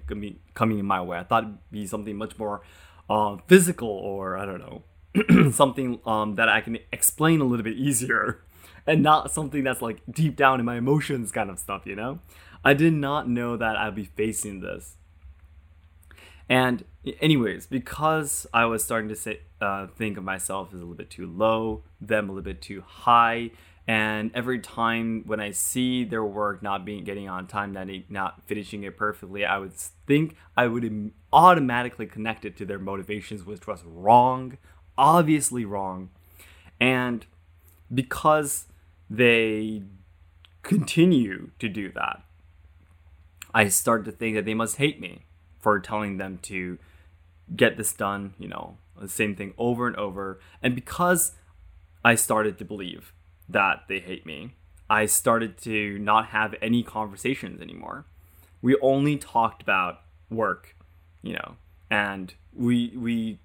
coming 0.54 0.78
in 0.78 0.87
my 0.87 1.02
way, 1.02 1.18
I 1.18 1.25
thought 1.25 1.42
it'd 1.42 1.71
be 1.71 1.87
something 1.87 2.16
much 2.16 2.38
more 2.38 2.62
uh, 3.11 3.37
physical, 3.47 3.88
or 3.88 4.38
I 4.38 4.47
don't 4.47 4.61
know, 4.61 5.50
something 5.50 6.00
um, 6.07 6.37
that 6.37 6.49
I 6.49 6.61
can 6.61 6.78
explain 6.92 7.40
a 7.40 7.45
little 7.45 7.64
bit 7.64 7.76
easier, 7.76 8.42
and 8.87 9.02
not 9.02 9.30
something 9.30 9.64
that's 9.64 9.83
like 9.83 10.00
deep 10.11 10.37
down 10.37 10.61
in 10.61 10.66
my 10.66 10.76
emotions 10.76 11.33
kind 11.33 11.50
of 11.50 11.59
stuff. 11.59 11.83
You 11.85 11.97
know. 11.97 12.21
I 12.64 12.75
did 12.75 12.92
not 12.92 13.28
know 13.28 13.57
that 13.57 13.76
I'd 13.76 13.95
be 13.95 14.04
facing 14.04 14.61
this. 14.61 14.97
And, 16.48 16.84
anyways, 17.20 17.66
because 17.66 18.46
I 18.54 18.64
was 18.64 18.82
starting 18.82 19.08
to 19.10 19.16
say, 19.16 19.40
uh, 19.60 19.88
think 19.88 20.16
of 20.16 20.24
myself 20.24 20.68
as 20.72 20.80
a 20.80 20.82
little 20.82 20.94
bit 20.94 21.10
too 21.10 21.26
low, 21.26 21.82
them 22.00 22.30
a 22.30 22.32
little 22.32 22.44
bit 22.44 22.62
too 22.62 22.82
high, 22.86 23.50
and 23.86 24.30
every 24.34 24.58
time 24.58 25.24
when 25.26 25.40
I 25.40 25.50
see 25.50 26.04
their 26.04 26.24
work 26.24 26.62
not 26.62 26.84
being 26.84 27.04
getting 27.04 27.28
on 27.28 27.46
time, 27.46 27.72
that 27.72 27.88
not 28.10 28.42
finishing 28.46 28.82
it 28.82 28.96
perfectly, 28.96 29.44
I 29.46 29.58
would 29.58 29.72
think 29.72 30.36
I 30.56 30.66
would 30.66 31.12
automatically 31.32 32.06
connect 32.06 32.44
it 32.44 32.56
to 32.58 32.66
their 32.66 32.78
motivations, 32.78 33.44
which 33.44 33.66
was 33.66 33.82
wrong, 33.84 34.58
obviously 34.96 35.64
wrong, 35.64 36.10
and 36.78 37.24
because 37.92 38.66
they 39.08 39.82
continue 40.62 41.50
to 41.58 41.68
do 41.68 41.90
that, 41.92 42.22
I 43.54 43.68
started 43.68 44.04
to 44.04 44.12
think 44.12 44.36
that 44.36 44.44
they 44.44 44.54
must 44.54 44.76
hate 44.76 45.00
me 45.00 45.24
for 45.60 45.80
telling 45.80 46.16
them 46.16 46.38
to 46.42 46.78
get 47.54 47.76
this 47.76 47.92
done, 47.92 48.34
you 48.38 48.48
know, 48.48 48.78
the 49.00 49.08
same 49.08 49.34
thing 49.34 49.54
over 49.58 49.86
and 49.86 49.96
over. 49.96 50.40
And 50.62 50.74
because 50.74 51.32
I 52.04 52.14
started 52.14 52.58
to 52.58 52.64
believe 52.64 53.12
that 53.48 53.84
they 53.88 54.00
hate 54.00 54.26
me, 54.26 54.54
I 54.90 55.06
started 55.06 55.58
to 55.62 55.98
not 55.98 56.26
have 56.26 56.54
any 56.62 56.82
conversations 56.82 57.60
anymore. 57.60 58.06
We 58.62 58.76
only 58.80 59.16
talked 59.16 59.62
about 59.62 60.00
work, 60.30 60.74
you 61.22 61.34
know, 61.34 61.56
and 61.90 62.34
we 62.54 62.94
we 62.96 63.40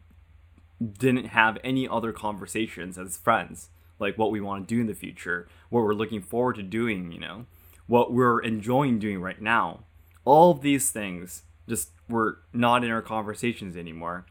didn't 0.82 1.28
have 1.28 1.58
any 1.64 1.88
other 1.88 2.12
conversations 2.12 2.98
as 2.98 3.18
friends, 3.18 3.70
like 4.00 4.18
what 4.18 4.32
we 4.32 4.42
want 4.42 4.68
to 4.68 4.76
do 4.76 4.82
in 4.82 4.88
the 4.88 4.94
future, 4.94 5.48
what 5.70 5.84
we're 5.84 5.94
looking 5.94 6.22
forward 6.22 6.56
to 6.56 6.64
doing, 6.64 7.12
you 7.12 7.20
know, 7.20 7.46
what 7.88 8.12
we're 8.12 8.40
enjoying 8.40 9.00
doing 9.00 9.22
right 9.22 9.42
now 9.42 9.82
all 10.26 10.52
of 10.52 10.62
these 10.62 10.92
things 10.92 11.44
just 11.68 11.92
were 12.10 12.40
not 12.52 12.84
in 12.84 12.92
our 12.92 13.02
conversations 13.02 13.76
anymore. 13.76 14.26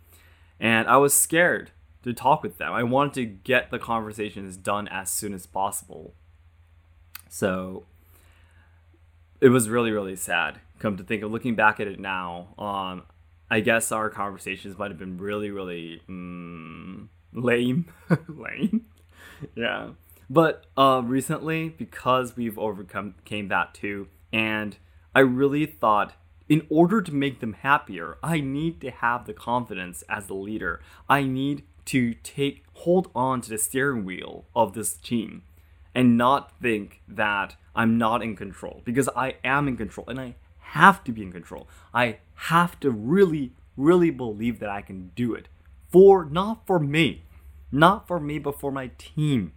And 0.61 0.89
I 0.89 0.97
was 0.97 1.15
scared 1.15 1.71
to 2.05 2.13
talk 2.13 2.43
with 2.43 2.59
them. 2.59 2.73
I 2.73 2.83
wanted 2.83 3.15
to 3.15 3.25
get 3.27 3.71
the 3.71 3.79
conversations 3.79 4.57
done 4.57 4.89
as 4.89 5.11
soon 5.11 5.35
as 5.35 5.47
possible. 5.47 6.15
So 7.29 7.87
it 9.41 9.49
was 9.49 9.69
really, 9.69 9.91
really 9.91 10.17
sad. 10.17 10.61
Come 10.79 10.97
to 10.97 11.05
think 11.05 11.23
of 11.23 11.31
looking 11.31 11.55
back 11.55 11.81
at 11.81 11.87
it 11.87 11.99
now, 11.99 12.55
um, 12.59 13.05
I 13.51 13.61
guess 13.61 13.93
our 13.93 14.09
conversations 14.09 14.79
might 14.79 14.91
have 14.91 14.99
been 14.99 15.19
really, 15.19 15.51
really 15.51 16.01
mm, 16.09 17.09
lame. 17.33 17.87
lame. 18.29 18.87
yeah. 19.55 19.91
But 20.31 20.67
uh, 20.77 21.03
recently, 21.05 21.69
because 21.69 22.37
we've 22.37 22.59
overcome 22.59 23.15
came 23.25 23.49
that 23.49 23.75
too, 23.75 24.09
and 24.33 24.77
I 25.15 25.21
really 25.21 25.67
thought 25.67 26.15
in 26.49 26.67
order 26.69 27.01
to 27.01 27.15
make 27.15 27.41
them 27.41 27.55
happier, 27.55 28.19
I 28.23 28.41
need 28.41 28.81
to 28.81 28.91
have 28.91 29.27
the 29.27 29.33
confidence 29.33 30.03
as 30.09 30.27
the 30.27 30.35
leader. 30.35 30.81
I 31.09 31.23
need 31.23 31.65
to 31.87 32.15
take 32.15 32.65
hold 32.75 33.11
on 33.15 33.41
to 33.43 33.51
the 33.51 33.59
steering 33.59 34.05
wheel 34.05 34.47
of 34.55 34.75
this 34.75 34.95
team 34.95 35.43
and 35.95 36.17
not 36.17 36.53
think 36.61 37.03
that 37.09 37.57
I'm 37.75 37.99
not 37.99 38.23
in 38.23 38.37
control 38.37 38.83
because 38.85 39.09
I 39.17 39.37
am 39.45 39.69
in 39.69 39.77
control 39.77 40.07
and 40.09 40.21
I 40.21 40.37
have 40.59 41.05
to 41.05 41.13
be 41.13 41.23
in 41.23 41.33
control. 41.33 41.69
I 41.93 42.19
have 42.35 42.79
to 42.81 42.91
really, 42.91 43.53
really 43.77 44.11
believe 44.11 44.59
that 44.61 44.71
I 44.71 44.83
can 44.83 45.11
do 45.15 45.35
it 45.35 45.49
for 45.91 46.25
not 46.25 46.67
for 46.67 46.79
me, 46.79 47.25
not 47.71 48.09
for 48.09 48.19
me, 48.19 48.39
but 48.39 48.59
for 48.59 48.73
my 48.73 48.91
team. 48.99 49.53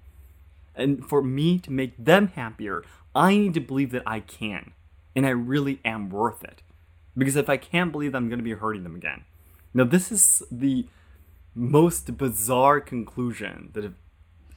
And 0.76 1.06
for 1.08 1.22
me 1.24 1.58
to 1.60 1.72
make 1.72 1.94
them 1.98 2.28
happier, 2.28 2.84
I 3.16 3.38
need 3.38 3.54
to 3.54 3.62
believe 3.62 3.92
that 3.92 4.04
I 4.06 4.20
can 4.20 4.74
and 5.16 5.26
I 5.26 5.30
really 5.30 5.80
am 5.86 6.10
worth 6.10 6.44
it. 6.44 6.62
Because 7.18 7.36
if 7.36 7.50
I 7.50 7.58
can't 7.58 7.92
believe 7.92 8.14
I'm 8.14 8.28
going 8.28 8.40
to 8.40 8.44
be 8.44 8.54
hurting 8.54 8.84
them 8.84 8.96
again. 8.96 9.24
Now, 9.74 9.84
this 9.84 10.12
is 10.12 10.44
the 10.52 10.88
most 11.54 12.18
bizarre 12.18 12.82
conclusion 12.82 13.70
that 13.74 13.86
I've 13.86 13.96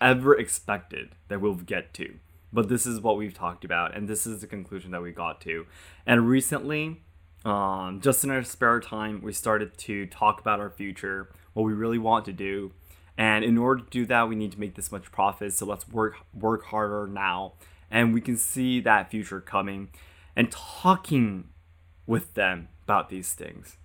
ever 0.00 0.36
expected 0.36 1.10
that 1.28 1.40
we'll 1.40 1.54
get 1.54 1.94
to. 1.94 2.14
But 2.52 2.68
this 2.68 2.86
is 2.86 3.00
what 3.00 3.16
we've 3.16 3.34
talked 3.34 3.64
about, 3.64 3.94
and 3.94 4.08
this 4.08 4.26
is 4.26 4.40
the 4.40 4.46
conclusion 4.46 4.90
that 4.92 5.02
we 5.02 5.12
got 5.12 5.40
to. 5.42 5.66
And 6.06 6.28
recently, 6.28 7.02
um, 7.44 8.00
just 8.00 8.24
in 8.24 8.30
our 8.30 8.42
spare 8.42 8.80
time, 8.80 9.20
we 9.22 9.32
started 9.32 9.76
to 9.78 10.06
talk 10.06 10.40
about 10.40 10.58
our 10.58 10.70
future, 10.70 11.30
what 11.52 11.64
we 11.64 11.72
really 11.72 11.98
want 11.98 12.24
to 12.24 12.32
do. 12.32 12.72
And 13.18 13.44
in 13.44 13.58
order 13.58 13.82
to 13.82 13.90
do 13.90 14.06
that, 14.06 14.28
we 14.28 14.36
need 14.36 14.52
to 14.52 14.60
make 14.60 14.76
this 14.76 14.90
much 14.90 15.10
profit. 15.12 15.52
So 15.52 15.66
let's 15.66 15.88
work 15.88 16.16
work 16.32 16.64
harder 16.66 17.06
now, 17.06 17.54
and 17.90 18.14
we 18.14 18.20
can 18.20 18.36
see 18.36 18.80
that 18.80 19.10
future 19.10 19.40
coming. 19.40 19.90
And 20.34 20.50
talking 20.50 21.48
with 22.08 22.34
them 22.34 22.68
about 22.82 23.10
these 23.10 23.34
things, 23.34 23.76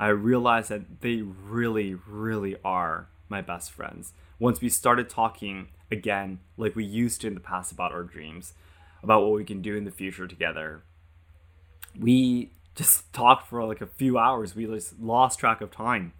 I 0.00 0.08
realized 0.08 0.70
that 0.70 1.02
they 1.02 1.20
really, 1.20 1.94
really 2.06 2.56
are 2.64 3.08
my 3.28 3.42
best 3.42 3.72
friends. 3.72 4.14
Once 4.38 4.60
we 4.60 4.70
started 4.70 5.10
talking 5.10 5.68
again, 5.90 6.38
like 6.56 6.74
we 6.74 6.84
used 6.84 7.20
to 7.20 7.26
in 7.26 7.34
the 7.34 7.40
past 7.40 7.72
about 7.72 7.92
our 7.92 8.04
dreams, 8.04 8.54
about 9.02 9.22
what 9.22 9.32
we 9.32 9.44
can 9.44 9.60
do 9.60 9.76
in 9.76 9.84
the 9.84 9.90
future 9.90 10.26
together, 10.26 10.82
we 11.98 12.52
just 12.74 13.12
talked 13.12 13.48
for 13.48 13.64
like 13.64 13.80
a 13.80 13.86
few 13.86 14.16
hours. 14.16 14.54
We 14.54 14.66
just 14.66 14.98
lost 15.00 15.38
track 15.38 15.60
of 15.60 15.70
time. 15.70 16.12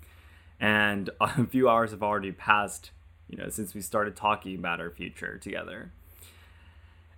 And 0.61 1.11
a 1.21 1.47
few 1.47 1.69
hours 1.69 1.93
have 1.93 2.03
already 2.03 2.33
passed, 2.33 2.91
you 3.29 3.39
know, 3.39 3.49
since 3.49 3.73
we 3.73 3.81
started 3.81 4.17
talking 4.17 4.57
about 4.57 4.81
our 4.81 4.91
future 4.91 5.39
together. 5.39 5.93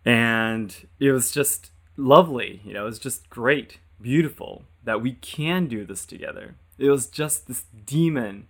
And 0.04 0.76
it 1.00 1.12
was 1.12 1.32
just 1.32 1.70
lovely, 1.96 2.60
you 2.62 2.74
know, 2.74 2.82
it 2.82 2.86
was 2.86 2.98
just 2.98 3.30
great, 3.30 3.78
beautiful 4.04 4.66
that 4.84 5.00
we 5.00 5.12
can 5.12 5.66
do 5.66 5.84
this 5.84 6.04
together. 6.04 6.56
It 6.76 6.90
was 6.90 7.06
just 7.06 7.48
this 7.48 7.64
demon 7.86 8.48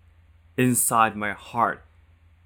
inside 0.56 1.16
my 1.16 1.32
heart. 1.32 1.84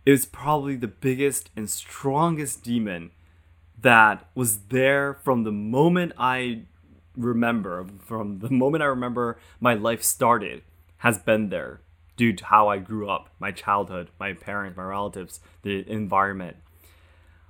It 0.04 0.10
was 0.10 0.26
probably 0.26 0.76
the 0.76 0.88
biggest 0.88 1.48
and 1.56 1.70
strongest 1.70 2.62
demon 2.62 3.10
that 3.80 4.28
was 4.34 4.58
there 4.68 5.14
from 5.24 5.44
the 5.44 5.52
moment 5.52 6.12
I 6.18 6.64
remember, 7.16 7.86
from 8.04 8.40
the 8.40 8.50
moment 8.50 8.82
I 8.82 8.86
remember 8.86 9.38
my 9.58 9.72
life 9.72 10.02
started, 10.02 10.62
has 10.98 11.16
been 11.18 11.48
there 11.48 11.80
due 12.16 12.34
to 12.34 12.44
how 12.44 12.68
I 12.68 12.76
grew 12.76 13.08
up, 13.08 13.30
my 13.38 13.52
childhood, 13.52 14.10
my 14.20 14.34
parents, 14.34 14.76
my 14.76 14.82
relatives, 14.82 15.40
the 15.62 15.88
environment. 15.90 16.58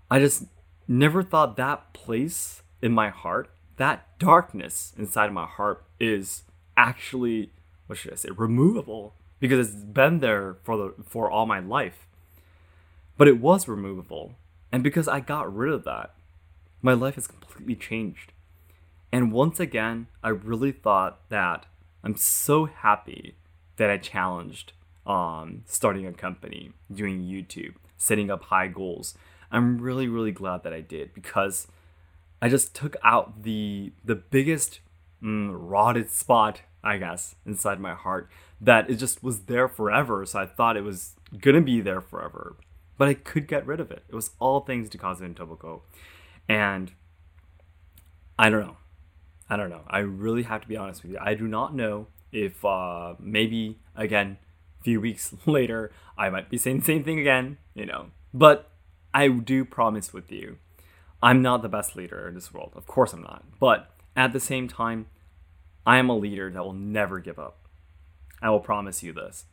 I 0.09 0.21
just 0.21 0.45
never 0.87 1.25
thought 1.25 1.57
that 1.57 1.93
place 1.95 2.63
in 2.81 2.93
my 2.93 3.09
heart, 3.09 3.51
that 3.79 4.19
darkness 4.19 4.93
inside 4.97 5.27
of 5.27 5.33
my 5.33 5.47
heart 5.47 5.85
is 5.99 6.43
actually 6.77 7.51
what 7.89 7.99
should 7.99 8.13
I 8.13 8.17
say, 8.17 8.29
removable 8.37 9.15
because 9.41 9.69
it's 9.69 9.85
been 9.85 10.21
there 10.21 10.57
for 10.63 10.77
the 10.77 10.95
for 11.05 11.29
all 11.29 11.47
my 11.47 11.59
life. 11.59 12.07
But 13.17 13.27
it 13.27 13.41
was 13.41 13.67
removable. 13.67 14.35
And 14.71 14.85
because 14.85 15.09
I 15.09 15.19
got 15.19 15.53
rid 15.53 15.73
of 15.73 15.85
that, 15.85 16.15
my 16.83 16.93
life 16.93 17.17
has 17.17 17.27
completely 17.27 17.75
changed. 17.75 18.33
And 19.11 19.33
once 19.33 19.59
again, 19.59 20.07
I 20.23 20.29
really 20.29 20.71
thought 20.71 21.29
that 21.31 21.67
I'm 22.05 22.17
so 22.17 22.67
happy 22.67 23.35
that 23.77 23.91
I 23.91 23.97
challenged 23.97 24.73
um, 25.07 25.63
starting 25.67 26.07
a 26.07 26.13
company, 26.13 26.73
doing 26.93 27.23
YouTube, 27.23 27.75
setting 27.97 28.31
up 28.31 28.45
high 28.45 28.69
goals. 28.69 29.17
I'm 29.51 29.81
really, 29.81 30.07
really 30.07 30.33
glad 30.33 30.63
that 30.65 30.75
I 30.75 30.83
did 30.83 31.15
because 31.15 31.67
I 32.41 32.49
just 32.49 32.75
took 32.75 32.97
out 33.03 33.43
the 33.43 33.93
the 34.05 34.15
biggest 34.15 34.81
mm, 35.23 35.51
rotted 35.53 36.11
spot, 36.11 36.63
I 36.83 36.99
guess, 36.99 37.35
inside 37.45 37.81
my 37.81 37.95
heart 37.95 38.29
that 38.61 38.91
it 38.91 38.97
just 38.97 39.23
was 39.23 39.43
there 39.43 39.69
forever. 39.69 40.25
So 40.27 40.39
I 40.39 40.47
thought 40.47 40.77
it 40.77 40.85
was 40.85 41.15
gonna 41.41 41.61
be 41.61 41.81
there 41.81 42.01
forever, 42.01 42.57
but 42.97 43.09
I 43.09 43.15
could 43.15 43.49
get 43.49 43.67
rid 43.67 43.81
of 43.81 43.91
it. 43.91 44.05
It 44.09 44.15
was 44.15 44.31
all 44.39 44.61
things 44.61 44.89
to 44.91 44.99
Kazu 44.99 45.25
and 45.25 45.37
Tomoko, 45.37 45.83
and 46.49 46.93
I 48.39 48.51
don't 48.51 48.61
know. 48.61 48.77
I 49.51 49.57
don't 49.57 49.71
know. 49.71 49.83
I 49.89 50.01
really 50.01 50.43
have 50.43 50.61
to 50.63 50.69
be 50.69 50.77
honest 50.77 51.03
with 51.03 51.13
you. 51.13 51.19
I 51.21 51.35
do 51.35 51.49
not 51.49 51.75
know 51.75 52.09
if 52.31 52.65
uh, 52.65 53.15
maybe 53.19 53.79
again 53.97 54.39
a 54.81 54.85
few 54.85 55.01
weeks 55.01 55.35
later 55.47 55.91
I 56.17 56.31
might 56.31 56.51
be 56.51 56.59
saying 56.59 56.81
the 56.81 56.85
same 56.85 57.05
thing 57.05 57.19
again. 57.19 57.59
You 57.75 57.87
know, 57.87 58.11
but 58.33 58.71
I 59.13 59.29
do 59.29 59.65
promise 59.65 60.13
with 60.13 60.31
you, 60.31 60.59
I'm 61.23 61.43
not 61.43 61.63
the 61.63 61.69
best 61.69 61.97
leader 61.97 62.29
in 62.29 62.35
this 62.35 62.53
world. 62.55 62.73
Of 62.77 62.87
course 62.87 63.13
I'm 63.13 63.23
not. 63.23 63.45
But 63.59 63.91
at 64.15 64.33
the 64.33 64.41
same 64.41 64.69
time, 64.69 65.07
I 65.85 65.99
am 65.99 66.09
a 66.09 66.17
leader 66.17 66.51
that 66.51 66.65
will 66.65 66.73
never 66.73 67.19
give 67.19 67.39
up. 67.39 67.67
I 68.41 68.51
will 68.51 68.61
promise 68.61 69.03
you 69.03 69.13
this. 69.13 69.47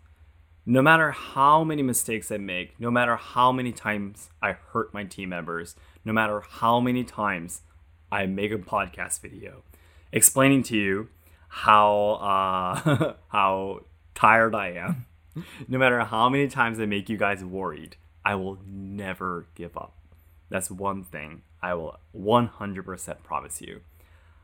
No 0.65 0.81
matter 0.81 1.11
how 1.11 1.63
many 1.63 1.81
mistakes 1.81 2.31
I 2.31 2.37
make, 2.37 2.79
no 2.79 2.89
matter 2.89 3.15
how 3.15 3.51
many 3.51 3.71
times 3.71 4.29
I 4.41 4.53
hurt 4.53 4.93
my 4.93 5.03
team 5.03 5.29
members, 5.29 5.75
no 6.03 6.13
matter 6.13 6.41
how 6.41 6.79
many 6.79 7.03
times 7.03 7.61
I 8.11 8.25
make 8.25 8.51
a 8.51 8.57
podcast 8.57 9.21
video 9.21 9.63
explaining 10.11 10.63
to 10.63 10.77
you 10.77 11.09
how 11.47 12.11
uh, 12.21 13.13
how 13.29 13.81
tired 14.13 14.55
I 14.55 14.69
am, 14.71 15.05
no 15.67 15.77
matter 15.77 15.99
how 15.99 16.29
many 16.29 16.47
times 16.47 16.79
I 16.79 16.85
make 16.85 17.09
you 17.09 17.17
guys 17.17 17.43
worried, 17.43 17.97
I 18.23 18.35
will 18.35 18.57
never 18.65 19.47
give 19.55 19.77
up. 19.77 19.93
That's 20.49 20.71
one 20.71 21.03
thing 21.03 21.43
I 21.61 21.73
will 21.73 21.99
100% 22.15 23.23
promise 23.23 23.61
you. 23.61 23.81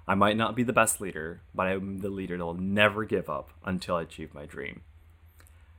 I 0.07 0.15
might 0.15 0.37
not 0.37 0.55
be 0.55 0.63
the 0.63 0.73
best 0.73 0.99
leader, 0.99 1.41
but 1.53 1.67
I'm 1.67 1.99
the 1.99 2.09
leader 2.09 2.37
that 2.37 2.45
will 2.45 2.53
never 2.53 3.05
give 3.05 3.29
up 3.29 3.51
until 3.63 3.95
I 3.95 4.03
achieve 4.03 4.33
my 4.33 4.45
dream. 4.45 4.81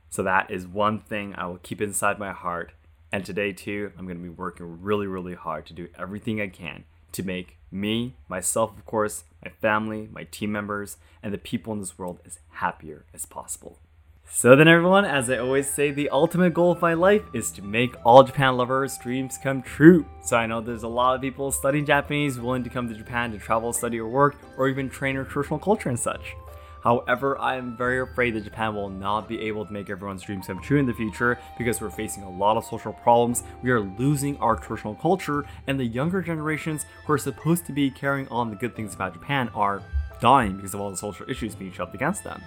So 0.09 0.23
that 0.23 0.49
is 0.49 0.67
one 0.67 0.99
thing 0.99 1.35
I 1.35 1.45
will 1.47 1.57
keep 1.57 1.81
inside 1.81 2.19
my 2.19 2.31
heart. 2.31 2.73
And 3.11 3.25
today, 3.25 3.51
too, 3.51 3.91
I'm 3.97 4.05
going 4.05 4.17
to 4.17 4.23
be 4.23 4.29
working 4.29 4.81
really, 4.81 5.07
really 5.07 5.35
hard 5.35 5.65
to 5.67 5.73
do 5.73 5.89
everything 5.97 6.39
I 6.39 6.47
can 6.47 6.85
to 7.11 7.23
make 7.23 7.57
me, 7.71 8.15
myself, 8.27 8.77
of 8.77 8.85
course, 8.85 9.23
my 9.43 9.51
family, 9.61 10.09
my 10.11 10.23
team 10.25 10.51
members, 10.51 10.97
and 11.21 11.33
the 11.33 11.37
people 11.37 11.73
in 11.73 11.79
this 11.79 11.97
world 11.97 12.19
as 12.25 12.39
happier 12.49 13.05
as 13.13 13.25
possible. 13.25 13.79
So 14.25 14.55
then, 14.55 14.67
everyone, 14.67 15.05
as 15.05 15.29
I 15.29 15.37
always 15.37 15.69
say, 15.69 15.91
the 15.91 16.09
ultimate 16.09 16.53
goal 16.53 16.71
of 16.71 16.81
my 16.81 16.95
life 16.95 17.23
is 17.33 17.51
to 17.51 17.61
make 17.61 17.95
all 18.03 18.23
Japan 18.23 18.57
lovers' 18.57 18.97
dreams 18.97 19.37
come 19.37 19.61
true. 19.61 20.05
So 20.21 20.35
I 20.35 20.47
know 20.47 20.59
there's 20.59 20.83
a 20.83 20.87
lot 20.87 21.15
of 21.15 21.21
people 21.21 21.51
studying 21.51 21.85
Japanese 21.85 22.39
willing 22.39 22.63
to 22.63 22.69
come 22.69 22.89
to 22.89 22.95
Japan 22.95 23.31
to 23.31 23.37
travel, 23.37 23.71
study, 23.71 23.99
or 23.99 24.09
work, 24.09 24.35
or 24.57 24.67
even 24.67 24.89
train 24.89 25.15
our 25.15 25.23
traditional 25.23 25.59
culture 25.59 25.87
and 25.87 25.99
such. 25.99 26.35
However, 26.83 27.39
I 27.39 27.55
am 27.55 27.77
very 27.77 28.01
afraid 28.01 28.33
that 28.33 28.43
Japan 28.43 28.75
will 28.75 28.89
not 28.89 29.29
be 29.29 29.39
able 29.41 29.65
to 29.65 29.71
make 29.71 29.89
everyone's 29.89 30.23
dreams 30.23 30.47
come 30.47 30.61
true 30.61 30.79
in 30.79 30.85
the 30.85 30.93
future 30.93 31.39
because 31.57 31.79
we're 31.79 31.89
facing 31.89 32.23
a 32.23 32.29
lot 32.29 32.57
of 32.57 32.65
social 32.65 32.91
problems. 32.91 33.43
We 33.61 33.71
are 33.71 33.79
losing 33.79 34.35
our 34.39 34.57
traditional 34.57 34.95
culture, 34.95 35.45
and 35.67 35.79
the 35.79 35.85
younger 35.85 36.21
generations 36.21 36.85
who 37.05 37.13
are 37.13 37.17
supposed 37.17 37.65
to 37.67 37.71
be 37.71 37.89
carrying 37.89 38.27
on 38.27 38.49
the 38.49 38.57
good 38.57 38.75
things 38.75 38.95
about 38.95 39.13
Japan 39.13 39.49
are 39.55 39.81
dying 40.19 40.57
because 40.57 40.73
of 40.73 40.81
all 40.81 40.89
the 40.89 40.97
social 40.97 41.29
issues 41.29 41.55
being 41.55 41.71
shoved 41.71 41.95
against 41.95 42.23
them. 42.25 42.41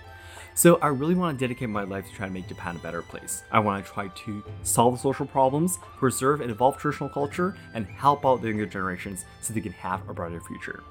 So 0.57 0.79
I 0.81 0.87
really 0.87 1.15
want 1.15 1.39
to 1.39 1.45
dedicate 1.47 1.69
my 1.69 1.83
life 1.83 2.09
to 2.09 2.15
try 2.15 2.27
to 2.27 2.33
make 2.33 2.49
Japan 2.49 2.77
a 2.77 2.79
better 2.79 3.03
place. 3.03 3.43
I 3.53 3.59
want 3.59 3.85
to 3.85 3.93
try 3.93 4.09
to 4.09 4.43
solve 4.63 4.99
social 4.99 5.27
problems, 5.27 5.79
preserve 5.99 6.41
and 6.41 6.51
evolve 6.51 6.79
traditional 6.79 7.11
culture, 7.11 7.59
and 7.75 7.85
help 7.85 8.25
out 8.25 8.41
the 8.41 8.49
younger 8.49 8.65
generations 8.65 9.27
so 9.43 9.53
they 9.53 9.61
can 9.61 9.73
have 9.73 10.09
a 10.09 10.15
brighter 10.15 10.41
future. 10.41 10.83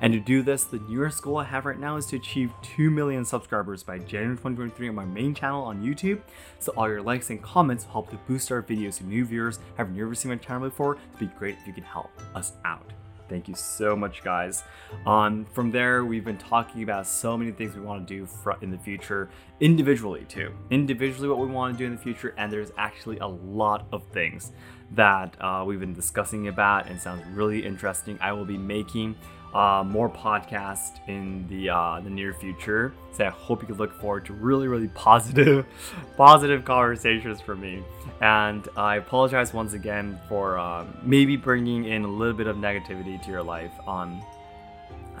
And 0.00 0.12
to 0.12 0.20
do 0.20 0.42
this, 0.42 0.62
the 0.62 0.78
newest 0.88 1.20
goal 1.22 1.38
I 1.38 1.44
have 1.44 1.66
right 1.66 1.80
now 1.80 1.96
is 1.96 2.06
to 2.06 2.16
achieve 2.16 2.52
2 2.62 2.92
million 2.92 3.24
subscribers 3.24 3.82
by 3.82 3.98
January 3.98 4.36
2023 4.36 4.90
on 4.90 4.94
my 4.94 5.04
main 5.04 5.34
channel 5.34 5.64
on 5.64 5.82
YouTube. 5.82 6.20
So 6.60 6.72
all 6.76 6.88
your 6.88 7.02
likes 7.02 7.30
and 7.30 7.42
comments 7.42 7.86
will 7.86 7.94
help 7.94 8.10
to 8.10 8.20
boost 8.28 8.52
our 8.52 8.62
videos 8.62 8.98
to 8.98 9.04
new 9.04 9.24
viewers. 9.24 9.58
Have 9.78 9.90
never 9.90 10.14
seen 10.14 10.30
my 10.30 10.36
channel 10.36 10.68
before? 10.68 10.96
It'd 11.16 11.28
be 11.28 11.36
great 11.36 11.56
if 11.60 11.66
you 11.66 11.72
could 11.72 11.82
help 11.82 12.10
us 12.36 12.52
out. 12.64 12.92
Thank 13.28 13.48
you 13.48 13.54
so 13.54 13.94
much, 13.94 14.22
guys. 14.24 14.64
Um, 15.06 15.44
from 15.52 15.70
there, 15.70 16.04
we've 16.04 16.24
been 16.24 16.38
talking 16.38 16.82
about 16.82 17.06
so 17.06 17.36
many 17.36 17.52
things 17.52 17.74
we 17.74 17.82
want 17.82 18.06
to 18.06 18.14
do 18.14 18.28
in 18.62 18.70
the 18.70 18.78
future, 18.78 19.28
individually 19.60 20.24
too. 20.28 20.54
Individually, 20.70 21.28
what 21.28 21.38
we 21.38 21.46
want 21.46 21.74
to 21.74 21.78
do 21.78 21.86
in 21.86 21.94
the 21.94 22.00
future, 22.00 22.34
and 22.38 22.50
there's 22.50 22.72
actually 22.78 23.18
a 23.18 23.26
lot 23.26 23.86
of 23.92 24.02
things 24.12 24.52
that 24.92 25.36
uh, 25.40 25.62
we've 25.66 25.80
been 25.80 25.92
discussing 25.92 26.48
about 26.48 26.88
and 26.88 27.00
sounds 27.00 27.22
really 27.34 27.64
interesting. 27.64 28.18
I 28.20 28.32
will 28.32 28.46
be 28.46 28.56
making 28.56 29.16
uh, 29.54 29.82
more 29.86 30.10
podcasts 30.10 30.98
in 31.08 31.46
the 31.48 31.70
uh, 31.70 32.00
the 32.00 32.10
near 32.10 32.34
future. 32.34 32.92
So 33.12 33.24
I 33.24 33.30
hope 33.30 33.62
you 33.62 33.68
can 33.68 33.76
look 33.76 33.92
forward 34.00 34.26
to 34.26 34.32
really, 34.32 34.68
really 34.68 34.88
positive, 34.88 35.66
positive 36.16 36.64
conversations 36.64 37.40
from 37.40 37.60
me. 37.60 37.82
And 38.20 38.68
I 38.76 38.96
apologize 38.96 39.52
once 39.52 39.72
again 39.72 40.20
for 40.28 40.58
uh, 40.58 40.84
maybe 41.02 41.36
bringing 41.36 41.84
in 41.84 42.04
a 42.04 42.08
little 42.08 42.34
bit 42.34 42.46
of 42.46 42.56
negativity 42.56 43.22
to 43.22 43.30
your 43.30 43.42
life. 43.42 43.72
Um, 43.86 44.22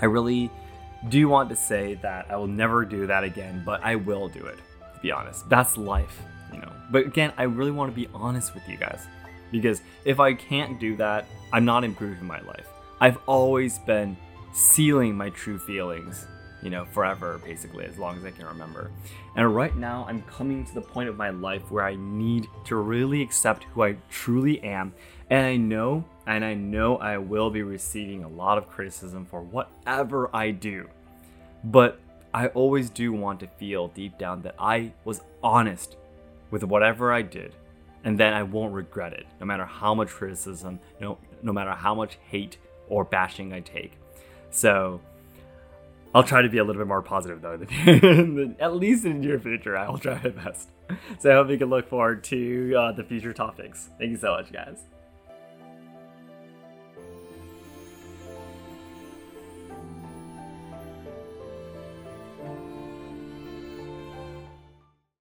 I 0.00 0.04
really 0.04 0.50
do 1.08 1.28
want 1.28 1.48
to 1.50 1.56
say 1.56 1.94
that 1.94 2.26
I 2.30 2.36
will 2.36 2.46
never 2.46 2.84
do 2.84 3.06
that 3.06 3.24
again, 3.24 3.62
but 3.64 3.82
I 3.82 3.96
will 3.96 4.28
do 4.28 4.44
it. 4.44 4.58
To 4.94 5.00
be 5.00 5.12
honest, 5.12 5.48
that's 5.48 5.76
life, 5.76 6.22
you 6.52 6.60
know. 6.60 6.72
But 6.90 7.06
again, 7.06 7.32
I 7.36 7.44
really 7.44 7.70
want 7.70 7.90
to 7.92 7.94
be 7.94 8.08
honest 8.14 8.54
with 8.54 8.68
you 8.68 8.76
guys 8.76 9.06
because 9.50 9.80
if 10.04 10.20
I 10.20 10.34
can't 10.34 10.78
do 10.78 10.96
that, 10.96 11.26
I'm 11.52 11.64
not 11.64 11.84
improving 11.84 12.26
my 12.26 12.40
life. 12.40 12.66
I've 13.00 13.18
always 13.26 13.78
been 13.78 14.16
sealing 14.52 15.16
my 15.16 15.30
true 15.30 15.58
feelings, 15.58 16.26
you 16.62 16.70
know, 16.70 16.84
forever, 16.86 17.40
basically, 17.44 17.84
as 17.84 17.98
long 17.98 18.16
as 18.16 18.24
I 18.24 18.30
can 18.30 18.46
remember. 18.46 18.90
And 19.36 19.54
right 19.54 19.76
now, 19.76 20.04
I'm 20.08 20.22
coming 20.22 20.64
to 20.64 20.74
the 20.74 20.80
point 20.80 21.08
of 21.08 21.16
my 21.16 21.30
life 21.30 21.70
where 21.70 21.84
I 21.84 21.94
need 21.94 22.48
to 22.64 22.76
really 22.76 23.22
accept 23.22 23.64
who 23.64 23.82
I 23.82 23.96
truly 24.10 24.60
am. 24.64 24.92
And 25.30 25.46
I 25.46 25.56
know, 25.56 26.04
and 26.26 26.44
I 26.44 26.54
know 26.54 26.96
I 26.96 27.18
will 27.18 27.50
be 27.50 27.62
receiving 27.62 28.24
a 28.24 28.28
lot 28.28 28.58
of 28.58 28.68
criticism 28.68 29.26
for 29.26 29.42
whatever 29.42 30.34
I 30.34 30.50
do. 30.50 30.88
But 31.62 32.00
I 32.34 32.48
always 32.48 32.90
do 32.90 33.12
want 33.12 33.40
to 33.40 33.46
feel 33.46 33.88
deep 33.88 34.18
down 34.18 34.42
that 34.42 34.54
I 34.58 34.92
was 35.04 35.20
honest 35.42 35.96
with 36.50 36.64
whatever 36.64 37.12
I 37.12 37.22
did 37.22 37.54
and 38.04 38.18
then 38.18 38.32
I 38.32 38.42
won't 38.42 38.72
regret 38.72 39.12
it, 39.12 39.26
no 39.40 39.46
matter 39.46 39.64
how 39.64 39.94
much 39.94 40.08
criticism, 40.08 40.78
no, 41.00 41.18
no 41.42 41.52
matter 41.52 41.72
how 41.72 41.94
much 41.94 42.18
hate 42.30 42.58
or 42.88 43.04
bashing 43.04 43.52
I 43.52 43.60
take. 43.60 43.92
So 44.50 45.00
I'll 46.14 46.24
try 46.24 46.42
to 46.42 46.48
be 46.48 46.58
a 46.58 46.64
little 46.64 46.80
bit 46.80 46.88
more 46.88 47.02
positive 47.02 47.42
though. 47.42 47.54
At 48.60 48.74
least 48.76 49.04
in 49.04 49.20
the 49.20 49.26
near 49.26 49.38
future, 49.38 49.76
I 49.76 49.88
will 49.88 49.98
try 49.98 50.20
my 50.22 50.30
best. 50.30 50.68
So 51.20 51.30
I 51.30 51.34
hope 51.34 51.50
you 51.50 51.58
can 51.58 51.68
look 51.68 51.88
forward 51.88 52.24
to 52.24 52.74
uh, 52.74 52.92
the 52.92 53.04
future 53.04 53.32
topics. 53.32 53.90
Thank 53.98 54.10
you 54.12 54.16
so 54.16 54.32
much, 54.32 54.52
guys. 54.52 54.84